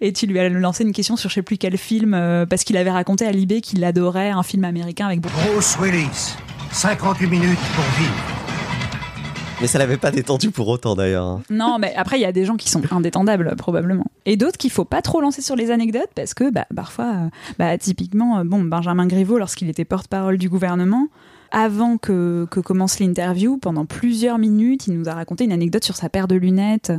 Et 0.00 0.12
tu 0.12 0.26
lui 0.26 0.38
as 0.38 0.48
lancé 0.48 0.84
une 0.84 0.92
question 0.92 1.16
sur 1.16 1.30
je 1.30 1.36
sais 1.36 1.42
plus 1.42 1.56
quel 1.56 1.78
film 1.78 2.12
euh, 2.12 2.44
parce 2.44 2.64
qu'il 2.64 2.76
avait 2.76 2.90
raconté 2.90 3.24
à 3.24 3.32
Libé 3.32 3.60
qu'il 3.60 3.82
adorait 3.84 4.30
un 4.30 4.42
film 4.42 4.64
américain 4.64 5.06
avec 5.06 5.20
Bruce 5.70 5.92
Willis. 5.92 6.36
58 6.72 7.26
minutes 7.28 7.58
pour 7.74 7.84
vivre. 7.96 8.14
Mais 9.60 9.68
ça 9.68 9.78
l'avait 9.78 9.98
pas 9.98 10.10
détendu 10.10 10.50
pour 10.50 10.66
autant 10.66 10.96
d'ailleurs. 10.96 11.26
Hein. 11.26 11.42
Non, 11.48 11.78
mais 11.78 11.94
après 11.94 12.18
il 12.18 12.22
y 12.22 12.24
a 12.24 12.32
des 12.32 12.44
gens 12.44 12.56
qui 12.56 12.68
sont 12.68 12.82
indétendables 12.90 13.54
probablement, 13.56 14.06
et 14.24 14.36
d'autres 14.36 14.56
qu'il 14.56 14.70
faut 14.70 14.84
pas 14.84 15.00
trop 15.00 15.20
lancer 15.20 15.42
sur 15.42 15.54
les 15.54 15.70
anecdotes 15.70 16.08
parce 16.16 16.34
que 16.34 16.50
bah, 16.50 16.66
parfois, 16.74 17.04
euh, 17.04 17.28
bah, 17.58 17.78
typiquement, 17.78 18.38
euh, 18.38 18.44
bon 18.44 18.62
Benjamin 18.62 19.06
Griveaux 19.06 19.38
lorsqu'il 19.38 19.68
était 19.68 19.84
porte-parole 19.84 20.38
du 20.38 20.48
gouvernement, 20.48 21.06
avant 21.52 21.98
que, 21.98 22.48
que 22.50 22.58
commence 22.58 22.98
l'interview, 22.98 23.56
pendant 23.58 23.84
plusieurs 23.84 24.38
minutes, 24.38 24.88
il 24.88 24.98
nous 24.98 25.08
a 25.08 25.14
raconté 25.14 25.44
une 25.44 25.52
anecdote 25.52 25.84
sur 25.84 25.94
sa 25.94 26.08
paire 26.08 26.26
de 26.26 26.34
lunettes. 26.34 26.92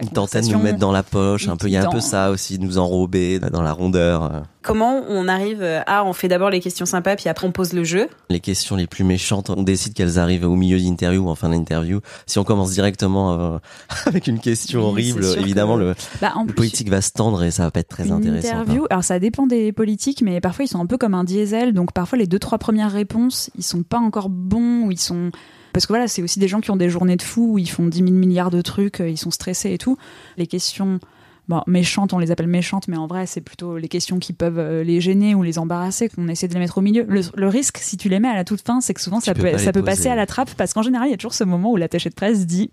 il 0.00 0.08
tentait 0.10 0.40
de 0.40 0.48
nous 0.48 0.60
mettre 0.60 0.78
dans 0.78 0.92
la 0.92 1.02
poche, 1.02 1.48
un 1.48 1.56
peu. 1.56 1.66
Il 1.66 1.72
y 1.72 1.76
a 1.76 1.86
un 1.86 1.92
peu 1.92 2.00
ça 2.00 2.30
aussi, 2.30 2.58
de 2.58 2.64
nous 2.64 2.78
enrober 2.78 3.38
dans 3.38 3.62
la 3.62 3.72
rondeur. 3.72 4.44
Comment 4.64 5.02
on 5.08 5.28
arrive 5.28 5.62
à, 5.86 6.04
on 6.06 6.14
fait 6.14 6.26
d'abord 6.26 6.48
les 6.48 6.60
questions 6.60 6.86
sympas, 6.86 7.16
puis 7.16 7.28
après 7.28 7.46
on 7.46 7.52
pose 7.52 7.74
le 7.74 7.84
jeu 7.84 8.08
Les 8.30 8.40
questions 8.40 8.76
les 8.76 8.86
plus 8.86 9.04
méchantes, 9.04 9.50
on 9.50 9.62
décide 9.62 9.92
qu'elles 9.92 10.18
arrivent 10.18 10.46
au 10.46 10.56
milieu 10.56 10.80
d'interview 10.80 11.26
ou 11.26 11.28
en 11.28 11.34
fin 11.34 11.50
d'interview. 11.50 12.00
Si 12.26 12.38
on 12.38 12.44
commence 12.44 12.70
directement 12.70 13.38
euh, 13.38 13.58
avec 14.06 14.26
une 14.26 14.40
question 14.40 14.80
horrible, 14.80 15.22
évidemment, 15.38 15.76
le, 15.76 15.94
bah, 16.22 16.32
politique 16.56 16.88
va 16.88 17.02
se 17.02 17.10
tendre 17.10 17.42
et 17.44 17.50
ça 17.50 17.64
va 17.64 17.70
pas 17.70 17.80
être 17.80 17.88
très 17.88 18.10
intéressant. 18.10 18.48
Interview, 18.48 18.86
alors 18.88 19.04
ça 19.04 19.18
dépend 19.18 19.46
des 19.46 19.70
politiques, 19.72 20.22
mais 20.22 20.40
parfois 20.40 20.64
ils 20.64 20.68
sont 20.68 20.80
un 20.80 20.86
peu 20.86 20.96
comme 20.96 21.12
un 21.12 21.24
diesel, 21.24 21.74
donc 21.74 21.92
parfois 21.92 22.16
les 22.16 22.26
deux, 22.26 22.38
trois 22.38 22.56
premières 22.56 22.90
réponses, 22.90 23.50
ils 23.58 23.64
sont 23.64 23.82
pas 23.82 23.98
encore 23.98 24.30
bons, 24.30 24.86
ou 24.86 24.90
ils 24.90 24.98
sont 24.98 25.30
parce 25.74 25.86
que 25.86 25.92
voilà, 25.92 26.06
c'est 26.06 26.22
aussi 26.22 26.38
des 26.38 26.46
gens 26.46 26.60
qui 26.60 26.70
ont 26.70 26.76
des 26.76 26.88
journées 26.88 27.16
de 27.16 27.22
fou 27.22 27.54
où 27.54 27.58
ils 27.58 27.68
font 27.68 27.84
10 27.84 27.98
000 27.98 28.10
milliards 28.12 28.52
de 28.52 28.62
trucs, 28.62 29.00
ils 29.00 29.18
sont 29.18 29.32
stressés 29.32 29.72
et 29.72 29.78
tout. 29.78 29.98
Les 30.38 30.46
questions 30.46 31.00
bon, 31.48 31.62
méchantes, 31.66 32.12
on 32.12 32.18
les 32.18 32.30
appelle 32.30 32.46
méchantes, 32.46 32.88
mais 32.88 32.96
en 32.96 33.06
vrai, 33.06 33.26
c'est 33.26 33.40
plutôt 33.40 33.76
les 33.76 33.88
questions 33.88 34.18
qui 34.18 34.32
peuvent 34.32 34.58
euh, 34.58 34.84
les 34.84 35.00
gêner 35.00 35.34
ou 35.34 35.42
les 35.42 35.58
embarrasser 35.58 36.08
qu'on 36.08 36.28
essaie 36.28 36.48
de 36.48 36.54
les 36.54 36.60
mettre 36.60 36.78
au 36.78 36.80
milieu. 36.80 37.06
Le, 37.08 37.48
risque, 37.48 37.78
si 37.78 37.96
tu 37.96 38.08
les 38.08 38.20
mets 38.20 38.28
à 38.28 38.34
la 38.34 38.44
toute 38.44 38.62
fin, 38.62 38.80
c'est 38.80 38.94
que 38.94 39.00
souvent 39.00 39.20
ça 39.20 39.34
peut, 39.34 39.58
ça 39.58 39.72
peut 39.72 39.82
passer 39.82 40.08
à 40.08 40.14
la 40.14 40.26
trappe 40.26 40.54
parce 40.54 40.72
qu'en 40.72 40.82
général, 40.82 41.08
il 41.08 41.10
y 41.10 41.14
a 41.14 41.16
toujours 41.16 41.34
ce 41.34 41.44
moment 41.44 41.72
où 41.72 41.76
l'attaché 41.76 42.10
de 42.10 42.14
presse 42.14 42.46
dit 42.46 42.70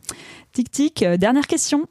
tic 0.53 0.71
tic, 0.71 1.03
euh, 1.03 1.17
dernière 1.17 1.47
question. 1.47 1.87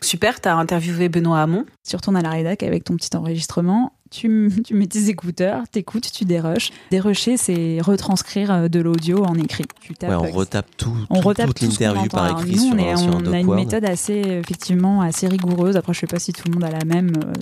Super, 0.00 0.40
t'as 0.40 0.54
interviewé 0.54 1.08
Benoît 1.08 1.40
Hamon. 1.40 1.64
Tu 1.88 1.96
retournes 1.96 2.16
à 2.16 2.22
la 2.22 2.30
rédac 2.30 2.62
avec 2.62 2.84
ton 2.84 2.96
petit 2.96 3.16
enregistrement 3.16 3.92
tu, 4.14 4.50
tu 4.64 4.74
mets 4.74 4.86
tes 4.86 5.08
écouteurs, 5.08 5.64
t'écoutes, 5.70 6.10
tu 6.12 6.24
dérushes. 6.24 6.70
Dérusher, 6.90 7.36
c'est 7.36 7.80
retranscrire 7.80 8.52
euh, 8.52 8.68
de 8.68 8.78
l'audio 8.78 9.24
en 9.24 9.34
écrit. 9.34 9.64
Tu 9.80 9.94
tapes, 9.94 10.10
ouais, 10.10 10.28
on 10.32 10.36
retape 10.36 10.66
tout, 10.76 10.94
on 11.10 11.20
retape 11.20 11.48
toute 11.48 11.62
l'interview 11.62 12.08
par 12.08 12.40
écrit 12.40 12.54
nous, 12.54 12.62
sur, 12.62 12.74
on, 12.74 12.78
est, 12.78 12.96
sur 12.96 13.14
on 13.14 13.32
a 13.32 13.40
une 13.40 13.54
méthode 13.54 13.84
assez, 13.84 14.14
effectivement, 14.14 15.00
assez 15.00 15.26
rigoureuse. 15.26 15.76
Après, 15.76 15.92
je 15.92 16.00
sais 16.00 16.06
pas 16.06 16.20
si 16.20 16.32
tout 16.32 16.44
le 16.46 16.54
monde 16.54 16.64
a 16.64 16.70
la 16.70 16.84
même. 16.84 17.12
Euh. 17.16 17.32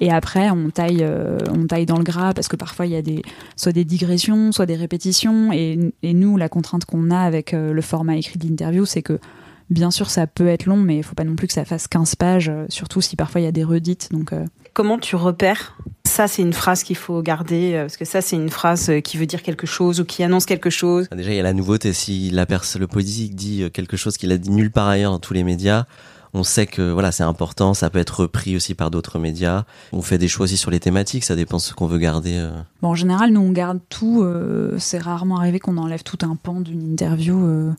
Et 0.00 0.10
après, 0.10 0.48
on 0.50 0.70
taille, 0.70 1.02
euh, 1.02 1.38
on 1.52 1.66
taille 1.66 1.84
dans 1.84 1.98
le 1.98 2.04
gras 2.04 2.32
parce 2.32 2.46
que 2.48 2.56
parfois 2.56 2.86
il 2.86 2.92
y 2.92 2.96
a 2.96 3.02
des, 3.02 3.22
soit 3.56 3.72
des 3.72 3.84
digressions, 3.84 4.52
soit 4.52 4.66
des 4.66 4.76
répétitions. 4.76 5.52
Et, 5.52 5.92
et 6.02 6.14
nous, 6.14 6.36
la 6.36 6.48
contrainte 6.48 6.84
qu'on 6.84 7.10
a 7.10 7.18
avec 7.18 7.52
le 7.52 7.82
format 7.82 8.16
écrit 8.16 8.38
d'interview, 8.38 8.86
c'est 8.86 9.02
que 9.02 9.18
Bien 9.70 9.90
sûr, 9.90 10.08
ça 10.10 10.26
peut 10.26 10.48
être 10.48 10.66
long, 10.66 10.76
mais 10.78 10.96
il 10.98 11.02
faut 11.02 11.14
pas 11.14 11.24
non 11.24 11.36
plus 11.36 11.46
que 11.46 11.52
ça 11.52 11.64
fasse 11.64 11.88
15 11.88 12.14
pages, 12.14 12.50
surtout 12.68 13.00
si 13.00 13.16
parfois 13.16 13.40
il 13.40 13.44
y 13.44 13.48
a 13.48 13.52
des 13.52 13.64
redites. 13.64 14.08
Donc, 14.12 14.32
Comment 14.74 14.98
tu 14.98 15.16
repères? 15.16 15.76
Ça 16.04 16.26
c'est 16.28 16.42
une 16.42 16.52
phrase 16.52 16.82
qu'il 16.84 16.96
faut 16.96 17.20
garder 17.20 17.74
euh, 17.74 17.82
parce 17.82 17.96
que 17.96 18.04
ça 18.04 18.20
c'est 18.22 18.36
une 18.36 18.48
phrase 18.48 18.88
euh, 18.90 19.00
qui 19.00 19.18
veut 19.18 19.26
dire 19.26 19.42
quelque 19.42 19.66
chose 19.66 20.00
ou 20.00 20.04
qui 20.04 20.22
annonce 20.22 20.46
quelque 20.46 20.70
chose. 20.70 21.06
Déjà 21.14 21.30
il 21.30 21.36
y 21.36 21.40
a 21.40 21.42
la 21.42 21.52
nouveauté 21.52 21.92
si 21.92 22.30
la 22.30 22.46
personne 22.46 22.80
le 22.80 22.86
politique 22.86 23.34
dit 23.36 23.62
euh, 23.64 23.68
quelque 23.70 23.96
chose 23.96 24.16
qu'il 24.16 24.32
a 24.32 24.38
dit 24.38 24.50
nulle 24.50 24.70
part 24.70 24.88
ailleurs 24.88 25.12
dans 25.12 25.18
tous 25.18 25.34
les 25.34 25.44
médias, 25.44 25.84
on 26.32 26.44
sait 26.44 26.66
que 26.66 26.90
voilà, 26.92 27.12
c'est 27.12 27.22
important, 27.24 27.74
ça 27.74 27.90
peut 27.90 27.98
être 27.98 28.20
repris 28.20 28.56
aussi 28.56 28.74
par 28.74 28.90
d'autres 28.90 29.18
médias. 29.18 29.64
On 29.92 30.00
fait 30.02 30.18
des 30.18 30.28
choix 30.28 30.44
aussi 30.44 30.56
sur 30.56 30.70
les 30.70 30.80
thématiques, 30.80 31.24
ça 31.24 31.36
dépend 31.36 31.56
de 31.58 31.62
ce 31.62 31.74
qu'on 31.74 31.86
veut 31.86 31.98
garder. 31.98 32.34
euh. 32.36 32.50
Bon, 32.82 32.88
en 32.88 32.94
général, 32.94 33.30
nous, 33.32 33.40
on 33.40 33.50
garde 33.52 33.80
tout. 33.88 34.22
euh, 34.22 34.76
c'est 34.78 34.98
rarement 34.98 35.38
arrivé 35.38 35.58
qu'on 35.58 35.76
enlève 35.76 36.02
tout 36.04 36.18
un 36.22 36.36
pan 36.36 36.60
d'une 36.60 36.82
interview. 36.92 37.38
euh. 37.46 37.72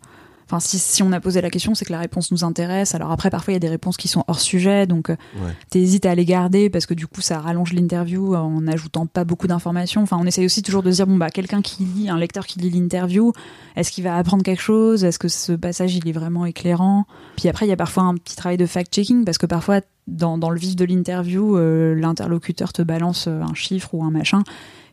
Enfin, 0.51 0.59
si, 0.59 0.79
si 0.79 1.03
on 1.03 1.11
a 1.11 1.19
posé 1.19 1.41
la 1.41 1.51
question, 1.51 1.75
c'est 1.75 1.85
que 1.85 1.91
la 1.91 1.99
réponse 1.99 2.31
nous 2.31 2.43
intéresse. 2.43 2.95
Alors 2.95 3.11
après, 3.11 3.29
parfois, 3.29 3.51
il 3.51 3.55
y 3.55 3.57
a 3.57 3.59
des 3.59 3.69
réponses 3.69 3.97
qui 3.97 4.07
sont 4.07 4.23
hors 4.27 4.39
sujet, 4.39 4.87
donc 4.87 5.11
euh, 5.11 5.15
Ouais. 5.43 5.51
t'hésites 5.69 6.07
à 6.07 6.15
les 6.15 6.25
garder 6.25 6.71
parce 6.71 6.87
que 6.87 6.95
du 6.95 7.05
coup, 7.05 7.21
ça 7.21 7.37
rallonge 7.39 7.71
l'interview 7.73 8.33
en 8.35 8.61
n'ajoutant 8.61 9.05
pas 9.05 9.25
beaucoup 9.25 9.45
d'informations. 9.45 10.01
Enfin, 10.01 10.17
on 10.19 10.25
essaye 10.25 10.45
aussi 10.45 10.63
toujours 10.63 10.81
de 10.81 10.89
se 10.89 10.95
dire, 10.95 11.05
bon, 11.07 11.17
bah, 11.17 11.29
quelqu'un 11.29 11.61
qui 11.61 11.83
lit, 11.83 12.09
un 12.09 12.17
lecteur 12.17 12.47
qui 12.47 12.59
lit 12.59 12.71
l'interview, 12.71 13.31
est-ce 13.75 13.91
qu'il 13.91 14.03
va 14.03 14.17
apprendre 14.17 14.41
quelque 14.43 14.61
chose? 14.61 15.03
Est-ce 15.03 15.19
que 15.19 15.27
ce 15.27 15.51
passage, 15.51 15.95
il 15.95 16.07
est 16.07 16.11
vraiment 16.13 16.47
éclairant? 16.47 17.05
Puis 17.37 17.47
après, 17.47 17.67
il 17.67 17.69
y 17.69 17.73
a 17.73 17.77
parfois 17.77 18.03
un 18.03 18.15
petit 18.15 18.35
travail 18.35 18.57
de 18.57 18.65
fact-checking 18.65 19.25
parce 19.25 19.37
que 19.37 19.45
parfois, 19.45 19.81
dans, 20.07 20.39
dans 20.39 20.49
le 20.49 20.59
vif 20.59 20.75
de 20.75 20.83
l'interview, 20.85 21.57
euh, 21.57 21.93
l'interlocuteur 21.93 22.73
te 22.73 22.81
balance 22.81 23.25
euh, 23.27 23.41
un 23.43 23.53
chiffre 23.53 23.93
ou 23.93 24.03
un 24.03 24.09
machin. 24.09 24.41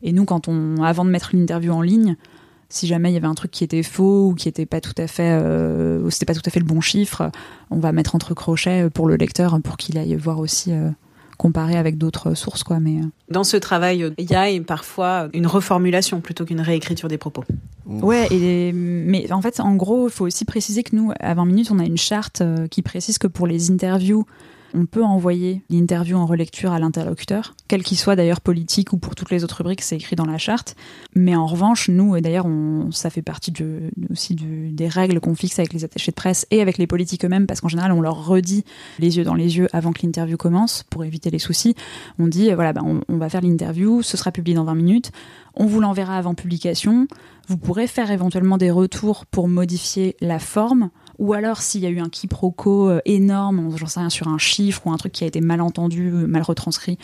Et 0.03 0.13
nous, 0.13 0.27
quand 0.27 0.49
on, 0.49 0.83
avant 0.83 1.07
de 1.07 1.11
mettre 1.11 1.31
l'interview 1.33 1.73
en 1.73 1.81
ligne, 1.81 2.17
si 2.69 2.87
jamais 2.87 3.11
il 3.11 3.15
y 3.15 3.17
avait 3.17 3.27
un 3.27 3.35
truc 3.35 3.51
qui 3.51 3.65
était 3.65 3.83
faux 3.83 4.29
ou 4.29 4.35
qui 4.35 4.49
était 4.49 4.67
pas 4.67 4.81
tout 4.81 4.95
à 4.99 5.07
fait, 5.07 5.41
euh, 5.41 6.09
c'était 6.11 6.27
pas 6.27 6.35
tout 6.35 6.43
à 6.45 6.51
fait 6.51 6.61
le 6.61 6.67
bon 6.67 6.81
chiffre, 6.81 7.31
on 7.71 7.79
va 7.79 7.93
mettre 7.93 8.15
entre 8.15 8.35
crochets 8.35 8.91
pour 8.91 9.07
le 9.07 9.17
lecteur 9.17 9.59
pour 9.63 9.77
qu'il 9.77 9.99
aille 9.99 10.15
voir 10.17 10.39
aussi 10.39 10.73
euh, 10.73 10.91
comparer 11.37 11.77
avec 11.77 11.99
d'autres 11.99 12.35
sources, 12.35 12.63
quoi. 12.63 12.81
Mais 12.81 12.99
euh, 12.99 13.07
Dans 13.31 13.45
ce 13.45 13.57
travail, 13.57 14.13
il 14.19 14.31
y 14.31 14.35
a 14.35 14.47
parfois 14.63 15.29
une 15.33 15.47
reformulation 15.47 16.21
plutôt 16.21 16.45
qu'une 16.45 16.61
réécriture 16.61 17.09
des 17.09 17.19
propos. 17.19 17.45
Ouais, 17.87 18.27
et, 18.31 18.73
mais 18.73 19.31
en 19.33 19.41
fait, 19.41 19.61
en 19.61 19.75
gros, 19.77 20.09
il 20.09 20.13
faut 20.13 20.27
aussi 20.27 20.45
préciser 20.45 20.83
que 20.83 20.97
nous, 20.97 21.13
à 21.21 21.35
20 21.35 21.45
minutes, 21.45 21.71
on 21.71 21.79
a 21.79 21.85
une 21.85 21.97
charte 21.97 22.41
euh, 22.41 22.67
qui 22.67 22.83
précise 22.83 23.19
que 23.19 23.27
pour 23.27 23.47
les 23.47 23.71
interviews, 23.71 24.27
on 24.75 24.87
peut 24.87 25.05
envoyer 25.05 25.63
l'interview 25.71 26.17
en 26.17 26.27
relecture 26.27 26.73
à 26.73 26.79
l'interlocuteur, 26.79 27.55
quel 27.69 27.83
qu'il 27.83 27.97
soit 27.97 28.17
d'ailleurs 28.17 28.41
politique 28.41 28.93
ou 28.93 28.99
pour 28.99 29.15
toutes 29.15 29.31
les 29.31 29.45
autres 29.45 29.59
rubriques, 29.59 29.83
c'est 29.83 29.97
écrit 29.97 30.17
dans 30.17 30.27
la 30.27 30.39
charte. 30.39 30.77
Mais 31.15 31.35
en 31.37 31.47
revanche, 31.47 31.89
nous, 31.89 32.17
et 32.17 32.21
d'ailleurs, 32.21 32.47
ça 32.91 33.11
fait 33.11 33.23
partie 33.23 33.53
aussi 34.11 34.35
des 34.35 34.89
règles 34.89 35.21
qu'on 35.21 35.35
fixe 35.35 35.59
avec 35.59 35.73
les 35.73 35.85
attachés 35.85 36.11
de 36.11 36.17
presse 36.17 36.47
et 36.51 36.61
avec 36.61 36.79
les 36.79 36.87
politiques 36.87 37.25
eux-mêmes, 37.25 37.47
parce 37.47 37.61
qu'en 37.61 37.69
général, 37.69 37.93
on 37.93 38.01
leur 38.01 38.27
redit 38.27 38.65
les 38.99 39.17
yeux 39.17 39.25
dans 39.25 39.35
les 39.35 39.57
yeux 39.59 39.69
avant 39.73 39.93
que 39.93 40.03
l'interview 40.03 40.37
commence 40.37 40.85
pour 40.91 41.05
éviter 41.05 41.31
les 41.31 41.39
soucis. 41.39 41.75
On 42.19 42.29
dit, 42.29 42.51
voilà, 42.53 42.73
on, 42.85 43.01
on 43.09 43.17
va 43.17 43.29
faire 43.29 43.43
l'interview, 43.43 44.03
ce 44.03 44.17
sera 44.17 44.33
publié 44.33 44.57
dans 44.57 44.65
20 44.65 44.75
minutes, 44.75 45.13
on 45.55 45.67
vous 45.67 45.81
l'enverra 45.81 46.17
avant 46.17 46.35
publication. 46.35 47.09
Vous 47.49 47.57
pourrez 47.57 47.87
faire 47.87 48.11
éventuellement 48.11 48.59
des 48.59 48.71
retours 48.71 49.25
pour 49.27 49.49
modifier 49.49 50.17
la 50.21 50.39
forme, 50.39 50.91
ou 51.19 51.33
alors 51.33 51.59
s'il 51.59 51.83
y 51.83 51.87
a 51.87 51.91
eu 51.91 52.01
un 52.01 52.09
quiproquo 52.09 52.89
euh, 52.89 53.01
énorme, 53.05 53.77
j'en 53.77 53.87
sais 53.87 54.01
rien, 54.01 54.11
sur 54.11 54.29
un 54.29 54.39
chiffre 54.39 54.87
ou 54.87 54.91
un 54.91 54.97
truc 54.97 55.13
qui 55.13 55.25
a 55.25 55.27
été 55.27 55.41
mal 55.41 55.61
entendu, 55.61 56.11
euh, 56.13 56.27
mal 56.27 56.43
retranscrit, 56.43 56.99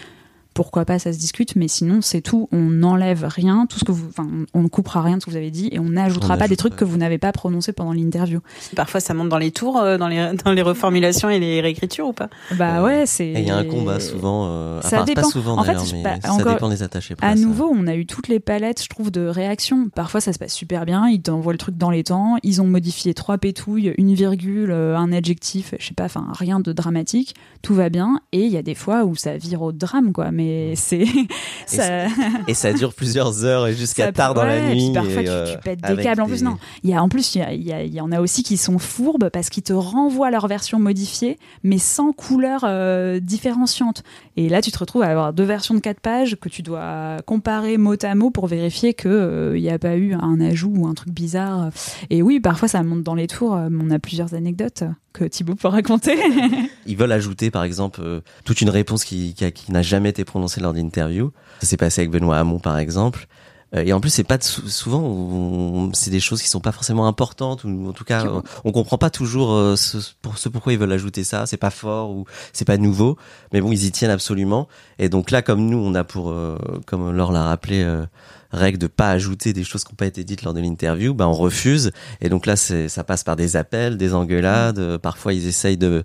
pourquoi 0.55 0.85
pas, 0.85 0.99
ça 0.99 1.13
se 1.13 1.19
discute, 1.19 1.57
mais 1.57 1.69
sinon 1.69 2.01
c'est 2.03 2.21
tout, 2.21 2.49
on 2.53 2.59
n'enlève 2.71 3.25
rien, 3.29 3.67
tout 3.67 3.79
ce 3.79 3.85
que 3.85 3.93
vous, 3.93 4.07
enfin, 4.09 4.29
on 4.55 4.63
ne 4.63 4.69
coupera 4.69 5.03
rien 5.03 5.17
de 5.17 5.21
ce 5.23 5.27
que 5.27 5.31
vous 5.31 5.37
avez 5.37 5.51
dit 5.51 5.69
et 5.73 5.79
on 5.79 5.85
n'ajoutera 5.91 6.37
pas 6.37 6.49
des 6.49 6.57
trucs 6.57 6.77
que 6.77 6.85
vous 6.85 6.97
n'avez 6.97 7.19
pas 7.19 7.33
prononcés 7.33 7.73
pendant 7.73 7.93
l'interview. 7.93 8.41
Parfois, 8.77 9.01
ça 9.01 9.15
monte 9.15 9.29
dans 9.29 9.39
les 9.39 9.51
tours, 9.51 9.79
euh, 9.79 9.99
dans 9.99 10.09
les, 10.09 10.33
dans 10.45 10.53
les 10.53 10.63
reformulations 10.63 11.31
et 11.31 11.39
les 11.39 11.61
réécritures 11.61 12.09
ou 12.09 12.13
pas? 12.13 12.29
Bah 12.57 12.79
Euh, 12.81 12.85
ouais, 12.85 13.07
c'est. 13.07 13.27
Et 13.27 13.41
il 13.41 13.47
y 13.47 13.51
a 13.51 13.57
un 13.57 13.65
combat 13.65 14.01
souvent, 14.01 14.47
euh, 14.49 14.81
Ça 14.83 14.97
enfin, 14.97 15.05
dépend. 15.05 15.23
pas 15.23 15.29
souvent 15.29 15.59
En 15.59 15.65
fait, 15.65 15.75
mais 16.03 16.21
ça 16.23 16.33
encore- 16.33 16.53
dépend 16.55 16.69
des 16.69 16.83
attachés 16.83 17.15
presse. 17.15 17.31
À 17.31 17.35
nouveau, 17.35 17.71
on 17.73 17.87
a 17.87 17.95
eu 17.95 18.07
toutes 18.07 18.29
les 18.29 18.41
palettes, 18.41 18.83
je 18.83 18.89
trouve, 18.89 19.11
de 19.11 19.27
réactions. 19.27 19.89
Parfois, 19.95 20.21
ça 20.21 20.33
se 20.33 20.39
passe 20.39 20.53
super 20.55 20.85
bien. 20.87 21.09
Ils 21.09 21.23
t'envoient 21.23 21.53
le 21.53 21.59
truc 21.59 21.77
dans 21.77 21.91
les 21.91 22.05
temps. 22.05 22.37
Ils 22.43 22.61
ont 22.63 22.67
modifié 22.67 23.15
trois 23.15 23.39
pétouilles, 23.39 23.95
une 23.99 24.15
virgule, 24.15 24.73
un 24.73 25.13
adjectif, 25.13 25.75
je 25.79 25.87
sais 25.87 25.95
pas, 25.95 26.05
enfin, 26.05 26.27
rien 26.33 26.61
de 26.61 26.73
dramatique. 26.73 27.35
Tout 27.63 27.75
va 27.75 27.89
bien. 27.89 28.21
Et 28.33 28.41
il 28.45 28.51
y 28.53 28.57
a 28.57 28.63
des 28.63 28.75
fois 28.75 29.05
où 29.05 29.15
ça 29.17 29.37
vire 29.37 29.63
au 29.63 29.73
drame, 29.73 30.13
quoi. 30.13 30.31
Mais 30.31 30.42
c'est. 30.77 31.05
ça... 31.67 32.07
Et 32.49 32.55
ça 32.55 32.73
dure 32.73 32.95
plusieurs 32.95 33.45
heures 33.45 33.71
jusqu'à 33.73 34.13
tard 34.13 34.35
dans 34.35 34.43
ouais, 34.43 34.61
la 34.61 34.69
et 34.69 34.71
puis 34.73 34.85
nuit. 34.89 34.93
parfois, 34.95 35.21
et, 35.23 35.25
tu, 35.25 35.31
euh, 35.31 35.53
tu 35.53 35.59
pètes 35.59 35.81
des 35.83 36.03
câbles. 36.03 36.23
En 36.23 36.27
plus, 36.27 36.39
des- 36.41 36.45
non. 36.45 36.57
Il 36.83 36.91
y 36.91 36.95
a, 36.95 37.03
en 37.03 37.09
plus, 37.09 37.35
il 37.35 37.39
y, 37.39 37.43
a- 37.43 37.53
il 37.53 37.63
y 37.63 37.73
a- 37.73 37.83
il 37.83 37.93
y 37.95 38.01
en 38.01 38.13
a 38.13 38.21
aussi 38.21 38.43
qui 38.43 38.57
sont 38.57 38.79
fourbes 38.79 39.29
parce 39.31 39.49
qu'ils 39.51 39.63
te 39.63 39.73
renvoient 39.73 40.31
leur 40.31 40.47
version 40.49 40.79
modifiée, 40.79 41.39
mais 41.63 41.79
sans 41.79 42.13
couleur 42.13 42.63
euh, 42.65 43.21
différenciante. 43.21 44.03
Et 44.37 44.49
là, 44.49 44.63
tu 44.63 44.71
te 44.71 44.79
retrouves 44.79 45.03
à 45.03 45.09
avoir 45.09 45.33
deux 45.33 45.45
versions 45.45 45.75
de 45.75 45.81
quatre 45.81 46.01
pages 46.01 46.37
que 46.41 46.49
tu 46.49 46.63
dois 46.63 47.17
comparer 47.27 47.77
mot 47.79 47.97
à 48.03 48.15
mot 48.15 48.31
pour 48.31 48.47
vérifier 48.47 48.95
que 48.95 49.09
euh, 49.09 49.57
il 49.59 49.63
n'y 49.63 49.71
a 49.71 49.79
pas 49.79 49.97
eu 49.97 50.15
un 50.15 50.41
ajout 50.41 50.73
ou 50.75 50.87
un 50.87 50.95
truc 50.95 51.13
bizarre. 51.13 51.71
Et 52.11 52.23
oui, 52.23 52.41
parfois, 52.41 52.69
ça 52.69 52.83
monte 52.83 53.03
dans 53.03 53.15
les 53.15 53.27
tours. 53.27 53.55
Euh, 53.55 53.69
On 53.81 53.91
a 53.91 53.99
plusieurs 53.99 54.35
anecdotes 54.35 54.85
que 55.13 55.25
Thibaut 55.25 55.55
peut 55.55 55.69
raconter. 55.69 56.17
Ils 56.87 56.97
veulent 56.97 57.13
ajouter, 57.13 57.51
par 57.51 57.65
exemple, 57.65 58.01
euh, 58.03 58.21
toute 58.45 58.61
une 58.63 58.71
réponse 58.71 59.05
qui, 59.05 59.35
qui 59.35 59.73
n'a 59.73 59.83
jamais 59.83 60.09
été 60.09 60.25
prononcée 60.33 60.61
lors 60.61 60.73
d'interview. 60.73 61.31
Ça 61.61 61.67
s'est 61.69 61.77
passé 61.77 62.01
avec 62.01 62.11
Benoît 62.11 62.39
Hamon, 62.39 62.59
par 62.59 62.79
exemple. 62.79 63.27
Euh, 63.75 63.85
Et 63.87 63.93
en 63.93 64.01
plus, 64.01 64.11
c'est 64.11 64.25
pas 64.25 64.37
de 64.39 64.43
sou- 64.45 64.69
souvent, 64.69 65.91
c'est 65.95 66.11
des 66.11 66.21
choses 66.21 66.43
qui 66.43 66.49
sont 66.49 66.61
pas 66.61 66.73
forcément 66.73 67.07
importantes 67.07 67.65
ou 67.65 67.89
en 67.89 67.93
tout 67.93 68.05
cas, 68.05 68.25
on, 68.27 68.43
on 68.65 68.73
comprend 68.73 68.99
pas 68.99 69.09
toujours 69.11 69.53
euh, 69.53 69.77
ce, 69.77 69.97
pour 70.21 70.37
ce 70.37 70.49
pourquoi 70.51 70.73
ils 70.75 70.79
veulent 70.79 70.93
ajouter 70.93 71.25
ça. 71.25 71.47
C'est 71.47 71.57
pas 71.57 71.71
fort 71.71 72.11
ou 72.11 72.25
c'est 72.53 72.67
pas 72.67 72.77
nouveau, 72.77 73.17
mais 73.53 73.61
bon, 73.63 73.71
ils 73.73 73.85
y 73.85 73.91
tiennent 73.93 74.11
absolument. 74.11 74.69
Et 74.99 75.09
donc 75.09 75.31
là, 75.31 75.41
comme 75.43 75.65
nous, 75.71 75.79
on 75.79 75.95
a 75.95 76.05
pour, 76.05 76.31
euh, 76.31 76.59
comme 76.87 77.11
Laure 77.17 77.33
l'a 77.33 77.45
rappelé, 77.45 77.83
euh, 77.83 78.05
règle 78.53 78.77
de 78.79 78.89
pas 78.89 79.09
ajouter 79.11 79.55
des 79.55 79.65
choses 79.65 79.85
qui 79.85 79.93
n'ont 79.93 79.97
pas 79.97 80.07
été 80.07 80.25
dites 80.25 80.43
lors 80.43 80.53
de 80.53 80.61
l'interview, 80.61 81.15
bah 81.15 81.27
on 81.27 81.33
refuse. 81.33 81.93
Et 82.21 82.29
donc 82.29 82.45
là, 82.45 82.57
ça 82.57 83.05
passe 83.05 83.25
par 83.25 83.37
des 83.37 83.57
appels, 83.57 83.97
des 83.97 84.13
engueulades. 84.13 84.99
Parfois, 84.99 85.33
ils 85.33 85.47
essayent 85.47 85.79
de 85.79 86.05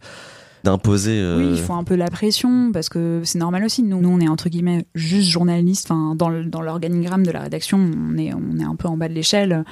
d'imposer. 0.67 1.19
euh, 1.19 1.38
Oui, 1.38 1.57
il 1.57 1.62
faut 1.62 1.74
un 1.74 1.83
peu 1.83 1.95
la 1.95 2.09
pression 2.09 2.71
parce 2.71 2.89
que 2.89 3.21
c'est 3.24 3.39
normal 3.39 3.63
aussi. 3.63 3.83
Nous, 3.83 4.00
nous, 4.01 4.09
on 4.09 4.19
est 4.19 4.27
entre 4.27 4.50
guillemets 4.50 4.86
juste 4.95 5.29
journalistes. 5.29 5.89
Enfin, 5.89 6.15
dans 6.15 6.29
l'organigramme 6.62 7.25
de 7.25 7.31
la 7.31 7.41
rédaction, 7.41 7.77
on 7.79 8.17
est, 8.17 8.33
on 8.33 8.59
est 8.59 8.63
un 8.63 8.75
peu 8.75 8.88
en 8.88 8.97
bas 8.97 9.07
de 9.07 9.13
l'échelle. 9.13 9.63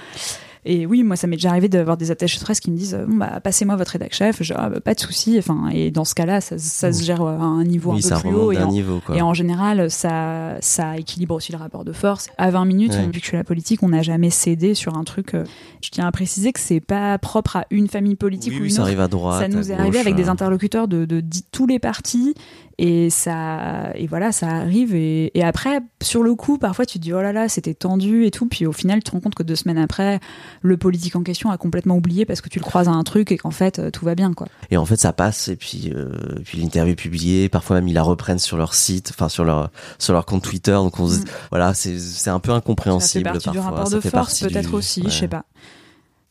Et 0.67 0.86
oui, 0.88 1.03
moi, 1.03 1.15
ça 1.15 1.27
m'est 1.27 1.36
déjà 1.36 1.50
arrivé 1.51 1.69
d'avoir 1.69 1.95
des 1.95 2.10
attachés 2.12 2.39
de 2.39 2.43
presse 2.43 2.60
qui 2.60 2.72
me 2.72 2.75
disent 2.77 2.98
bon, 3.07 3.17
bah, 3.17 3.39
passez-moi 3.43 3.75
votre 3.75 3.91
rédac 3.91 4.13
chef. 4.13 4.41
Je 4.41 4.53
ah, 4.57 4.69
bah, 4.69 4.79
pas 4.79 4.95
de 4.95 5.00
souci. 5.00 5.36
Enfin, 5.38 5.69
et 5.72 5.91
dans 5.91 6.05
ce 6.05 6.15
cas-là, 6.15 6.41
ça, 6.41 6.57
ça 6.57 6.91
se 6.91 7.03
gère 7.03 7.22
à 7.22 7.31
un 7.43 7.63
niveau 7.63 7.93
oui, 7.93 8.01
un 8.12 8.15
peu 8.15 8.22
plus 8.29 8.36
haut. 8.36 8.51
Et 8.51 8.57
en, 8.57 8.72
niveau, 8.72 9.00
et 9.13 9.22
en 9.22 9.34
général, 9.36 9.91
ça, 9.91 10.55
ça 10.62 10.98
équilibre 10.98 11.36
aussi 11.36 11.51
le 11.51 11.57
rapport 11.60 11.86
de 11.86 11.93
force. 11.93 12.27
À 12.38 12.50
20 12.50 12.65
minutes, 12.65 12.93
Ouais. 12.93 13.05
vu 13.05 13.12
que 13.12 13.19
je 13.22 13.25
suis 13.27 13.38
la 13.38 13.43
politique, 13.43 13.84
on 13.84 13.89
n'a 13.89 14.01
jamais 14.01 14.29
cédé 14.29 14.74
sur 14.74 14.98
un 14.98 15.03
truc. 15.03 15.34
euh, 15.36 15.43
Je 15.81 15.89
tiens 15.91 16.07
à 16.07 16.12
préciser 16.12 16.51
que 16.51 16.60
c'est 16.60 16.79
pas 16.79 17.17
propre 17.19 17.57
à 17.57 17.65
une 17.69 17.88
famille 17.88 18.15
politique 18.15 18.53
oui, 18.55 18.62
ou 18.62 18.63
une 18.65 18.69
ça 18.72 18.77
autre. 18.81 18.88
arrive 18.88 19.01
à 19.01 19.07
droite. 19.07 19.41
Ça 19.41 19.48
nous 19.48 19.72
à 19.72 19.75
est 19.75 19.77
arrivé 19.79 20.00
avec 20.00 20.15
des 20.15 20.29
euh, 20.29 20.31
interlocuteurs 20.31 20.88
de, 20.88 21.05
de, 21.05 21.22
de 21.22 21.38
tous 21.51 21.67
les 21.67 21.77
partis 21.79 22.34
et 22.77 23.10
ça 23.10 23.91
et 23.96 24.05
voilà 24.08 24.32
ça 24.34 24.50
arrive 24.50 24.94
et, 24.96 25.32
et 25.38 25.44
après 25.44 25.79
sur 26.01 26.24
le 26.24 26.36
coup 26.36 26.58
parfois 26.58 26.86
tu 26.86 27.00
te 27.00 27.03
dis 27.03 27.13
oh 27.13 27.22
là 27.22 27.32
là 27.32 27.48
c'était 27.48 27.74
tendu 27.74 28.25
et 28.25 28.32
tout 28.32 28.48
puis 28.48 28.65
au 28.65 28.74
final 28.74 29.00
tu 29.00 29.05
te 29.05 29.12
rends 29.12 29.22
compte 29.22 29.36
que 29.36 29.44
deux 29.44 29.55
semaines 29.55 29.77
après 29.77 30.20
le 30.62 30.75
politique 30.75 31.15
en 31.15 31.24
question 31.24 31.51
a 31.51 31.58
complètement 31.58 31.96
oublié 31.96 32.25
parce 32.25 32.41
que 32.41 32.50
tu 32.50 32.60
le 32.60 32.65
croises 32.65 32.89
à 32.89 32.91
un 32.91 33.03
truc 33.03 33.32
et 33.32 33.38
qu'en 33.38 33.51
fait 33.51 33.79
euh, 33.79 33.91
tout 33.91 34.03
va 34.03 34.13
bien 34.15 34.34
quoi 34.34 34.48
Et 34.72 34.77
en 34.77 34.86
fait, 34.86 34.98
ça 34.98 35.13
passe 35.13 35.48
et 35.48 35.55
puis 35.55 35.91
euh, 35.96 36.10
puis 36.44 36.58
l'interview 36.58 36.91
est 36.91 36.96
publiée. 36.96 37.48
Parfois 37.50 37.77
même, 37.77 37.88
ils 37.88 37.94
la 37.94 38.01
reprennent 38.03 38.39
sur 38.39 38.58
leur 38.58 38.74
site, 38.74 39.12
enfin 39.13 39.29
sur 39.29 39.46
leur 39.46 39.72
sur 39.98 40.12
leur 40.13 40.25
compte 40.25 40.44
Twitter. 40.44 40.72
Donc 40.74 41.00
on 41.00 41.08
se, 41.08 41.20
Mm. 41.20 41.25
voilà, 41.51 41.74
c'est 41.74 41.98
c'est 41.98 42.29
un 42.29 42.39
peu 42.39 42.50
ça 42.50 42.55
fait 42.55 42.58
incompréhensible 42.58 43.24
partie 43.24 43.46
parfois. 43.46 43.51
du 43.62 43.65
rapport 43.67 43.88
ça 43.88 43.96
de 43.96 44.01
fait 44.01 44.10
force 44.10 44.39
peut-être 44.41 44.70
du- 44.70 44.75
aussi 44.75 45.01
ouais. 45.01 45.10
je 45.10 45.17
sais 45.17 45.27
pas 45.29 45.46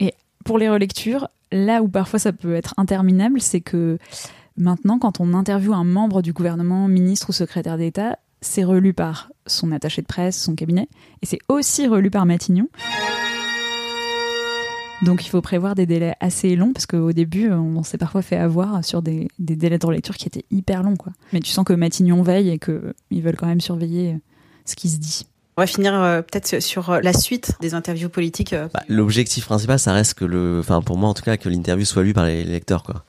et 0.01 0.13
pour 0.45 0.59
les 0.59 0.69
relectures 0.69 1.29
là 1.53 1.81
où 1.83 1.89
parfois 1.89 2.19
ça 2.19 2.33
peut 2.33 2.55
être 2.55 2.75
interminable 2.77 3.41
c'est 3.41 3.61
que 3.61 3.99
maintenant 4.57 4.99
quand 4.99 5.21
on 5.21 5.35
interviewe 5.35 5.73
un 5.75 5.85
membre 5.85 6.23
du 6.23 6.33
gouvernement 6.33 6.89
ministre 6.89 7.31
ou 7.31 7.33
secrétaire 7.33 7.77
d'État 7.79 8.19
c'est 8.41 8.65
relu 8.65 8.93
par 8.93 9.31
son 9.47 9.73
attaché 9.73 10.03
de 10.03 10.07
presse, 10.07 10.39
son 10.39 10.55
cabinet, 10.55 10.89
et 11.23 11.27
c'est 11.27 11.39
aussi 11.49 11.87
relu 11.87 12.11
par 12.11 12.27
Matignon. 12.27 12.69
Donc 15.03 15.25
il 15.27 15.29
faut 15.29 15.41
prévoir 15.41 15.75
des 15.75 15.87
délais 15.87 16.15
assez 16.21 16.55
longs, 16.57 16.73
parce 16.73 16.87
qu'au 16.87 17.13
début, 17.13 17.51
on 17.51 17.83
s'est 17.83 17.99
parfois 17.99 18.23
fait 18.23 18.37
avoir 18.37 18.85
sur 18.85 19.01
des, 19.03 19.29
des 19.39 19.57
délais 19.57 19.79
de 19.79 19.87
relecture 19.87 20.17
qui 20.17 20.27
étaient 20.29 20.45
hyper 20.51 20.83
longs. 20.83 20.97
Quoi. 20.97 21.13
Mais 21.33 21.41
tu 21.41 21.51
sens 21.51 21.65
que 21.65 21.73
Matignon 21.73 22.23
veille 22.23 22.51
et 22.51 22.59
qu'ils 22.59 23.23
veulent 23.23 23.37
quand 23.37 23.47
même 23.47 23.61
surveiller 23.61 24.19
ce 24.67 24.77
qui 24.77 24.89
se 24.89 24.99
dit. 24.99 25.27
On 25.57 25.63
va 25.63 25.67
finir 25.67 25.95
euh, 25.95 26.21
peut-être 26.23 26.61
sur 26.61 26.91
euh, 26.91 27.01
la 27.01 27.13
suite 27.13 27.53
des 27.61 27.75
interviews 27.75 28.09
politiques. 28.09 28.53
euh, 28.55 28.69
Bah, 28.75 28.83
L'objectif 28.89 29.45
principal, 29.47 29.79
ça 29.79 29.93
reste 29.93 30.15
que 30.15 30.25
le, 30.25 30.59
enfin 30.61 30.83
pour 30.83 30.97
moi 30.99 31.09
en 31.09 31.15
tout 31.15 31.23
cas, 31.23 31.37
que 31.37 31.49
l'interview 31.49 31.85
soit 31.85 32.03
lue 32.03 32.13
par 32.13 32.25
les 32.25 32.43
lecteurs 32.45 32.83
quoi. 32.83 33.05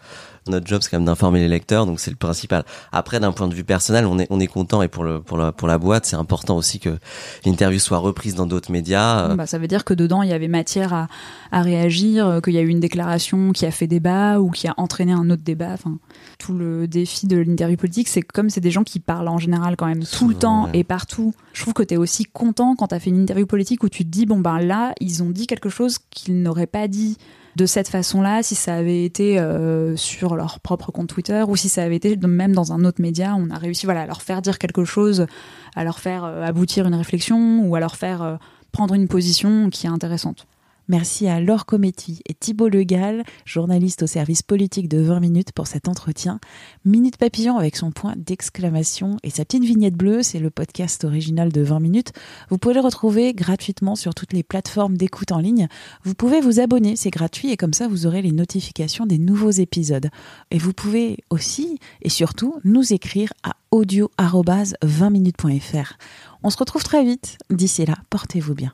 Notre 0.48 0.68
job 0.68 0.82
c'est 0.82 0.92
quand 0.92 0.98
même 0.98 1.06
d'informer 1.06 1.40
les 1.40 1.48
lecteurs, 1.48 1.86
donc 1.86 2.00
c'est 2.00 2.12
le 2.12 2.18
principal. 2.18 2.64
Après, 2.92 3.20
d'un 3.20 3.32
point 3.32 3.48
de 3.48 3.56
vue 3.56 3.64
personnel, 3.64 4.06
on 4.06 4.20
est 4.20 4.28
on 4.30 4.40
est 4.40 4.48
content 4.48 4.82
et 4.82 4.88
pour 4.88 5.04
le 5.04 5.22
pour 5.22 5.38
la 5.38 5.52
pour 5.52 5.68
la 5.68 5.78
boîte, 5.78 6.06
c'est 6.06 6.16
important 6.16 6.56
aussi 6.56 6.80
que 6.80 6.98
l'interview 7.46 7.80
soit 7.80 7.98
reprise 7.98 8.36
dans 8.36 8.46
d'autres 8.46 8.72
médias. 8.72 9.32
euh, 9.32 9.36
Bah, 9.36 9.48
ça 9.48 9.58
veut 9.58 9.68
dire 9.68 9.84
que 9.84 9.94
dedans, 9.94 10.22
il 10.22 10.30
y 10.30 10.34
avait 10.34 10.48
matière 10.48 10.94
à, 10.94 11.08
à 11.52 11.62
réagir, 11.62 12.28
euh, 12.28 12.42
qu'il 12.42 12.54
y 12.54 12.58
a 12.58 12.62
eu 12.62 12.68
une 12.68 12.80
déclaration 12.80 13.52
qui 13.54 13.66
a 13.66 13.72
fait 13.72 13.88
débat 13.88 14.40
ou 14.40 14.52
qui 14.52 14.68
a 14.68 14.74
entraîné 14.78 15.14
un 15.14 15.30
autre 15.30 15.44
débat. 15.44 15.72
Enfin, 15.74 15.98
tout 16.38 16.54
le 16.54 16.88
défi 16.88 17.28
de 17.28 17.38
l'interview 17.38 17.78
politique, 17.78 18.08
c'est 18.08 18.22
comme 18.22 18.50
c'est 18.50 18.62
des 18.62 18.72
gens 18.72 18.84
qui 18.84 19.00
parlent 19.00 19.28
en 19.28 19.40
général 19.40 19.76
quand 19.76 19.88
même 19.88 20.04
tout 20.04 20.28
le 20.28 20.36
temps 20.36 20.66
ouais. 20.66 20.72
et 20.80 20.84
partout. 20.84 21.34
Je 21.54 21.62
trouve 21.62 21.74
que 21.74 21.84
tu 21.84 21.94
es 21.94 21.98
aussi 21.98 22.26
content 22.26 22.76
quand 22.76 22.88
tu 22.88 22.96
as 22.96 23.00
fait 23.00 23.10
une 23.10 23.22
interview 23.22 23.46
politique 23.48 23.84
où 23.84 23.90
tu 23.90 24.04
te 24.06 24.10
dis, 24.10 24.26
bon 24.26 24.40
ben 24.40 24.60
là, 24.60 24.94
ils 25.00 25.24
ont 25.24 25.30
dit 25.30 25.48
quelque 25.48 25.70
chose 25.70 25.98
qu'ils 26.12 26.42
n'auraient 26.42 26.68
pas 26.68 26.88
dit 26.88 27.18
de 27.56 27.66
cette 27.66 27.88
façon-là, 27.88 28.44
si 28.44 28.54
ça 28.56 28.76
avait 28.76 29.06
été 29.06 29.40
euh, 29.40 29.96
sur 29.96 30.36
leur 30.36 30.60
propre 30.60 30.92
compte 30.92 31.08
Twitter 31.08 31.44
ou 31.48 31.56
si 31.56 31.70
ça 31.70 31.84
avait 31.84 31.96
été 31.96 32.18
même 32.18 32.54
dans 32.54 32.74
un 32.74 32.84
autre 32.84 33.02
média, 33.02 33.36
on 33.38 33.50
a 33.50 33.58
réussi 33.58 33.86
voilà, 33.86 34.02
à 34.02 34.06
leur 34.06 34.22
faire 34.22 34.42
dire 34.42 34.60
quelque 34.60 34.84
chose, 34.84 35.26
à 35.76 35.84
leur 35.84 36.00
faire 36.00 36.26
euh, 36.26 36.44
aboutir 36.44 36.86
une 36.86 36.96
réflexion 36.96 37.60
ou 37.66 37.76
à 37.76 37.80
leur 37.80 37.96
faire 37.96 38.22
euh, 38.22 38.36
prendre 38.72 38.94
une 38.94 39.08
position 39.08 39.70
qui 39.70 39.88
est 39.88 39.90
intéressante. 39.90 40.48
Merci 40.88 41.28
à 41.28 41.40
Laure 41.40 41.66
Cometti 41.66 42.22
et 42.28 42.36
Thibault 42.36 42.70
Legal, 42.70 43.24
journaliste 43.44 44.04
au 44.04 44.08
service 44.08 44.44
politique 44.44 44.88
de 44.88 45.00
20 45.00 45.20
minutes 45.20 45.52
pour 45.52 45.66
cet 45.66 45.88
entretien. 45.88 46.40
Minute 46.86 47.18
Papillon 47.18 47.58
avec 47.58 47.76
son 47.76 47.90
point 47.92 48.14
d'exclamation 48.18 49.18
et 49.24 49.32
sa 49.32 49.46
petite 49.46 49.64
vignette 49.64 49.96
bleue, 49.96 50.22
c'est 50.22 50.38
le 50.40 50.52
podcast 50.52 51.04
original 51.04 51.52
de 51.52 51.62
20 51.62 51.80
minutes. 51.80 52.12
Vous 52.50 52.60
pouvez 52.60 52.76
le 52.76 52.82
retrouver 52.82 53.34
gratuitement 53.34 53.96
sur 53.96 54.14
toutes 54.14 54.34
les 54.34 54.44
plateformes 54.44 54.96
d'écoute 54.96 55.32
en 55.32 55.40
ligne. 55.40 55.68
Vous 56.04 56.14
pouvez 56.14 56.40
vous 56.40 56.60
abonner, 56.60 56.96
c'est 56.96 57.10
gratuit 57.10 57.50
et 57.50 57.58
comme 57.58 57.74
ça 57.74 57.88
vous 57.88 58.06
aurez 58.06 58.22
les 58.22 58.32
notifications 58.32 59.08
des 59.08 59.18
nouveaux 59.18 59.50
épisodes. 59.50 60.12
Et 60.52 60.60
vous 60.60 60.74
pouvez 60.74 61.18
aussi 61.32 61.80
et 62.04 62.10
surtout 62.10 62.60
nous 62.64 62.94
écrire 62.94 63.34
à 63.44 63.54
audio-20minutes.fr. 63.72 65.94
On 66.44 66.52
se 66.52 66.58
retrouve 66.58 66.84
très 66.84 67.04
vite. 67.04 67.40
D'ici 67.50 67.86
là, 67.86 67.96
portez-vous 68.10 68.54
bien. 68.54 68.74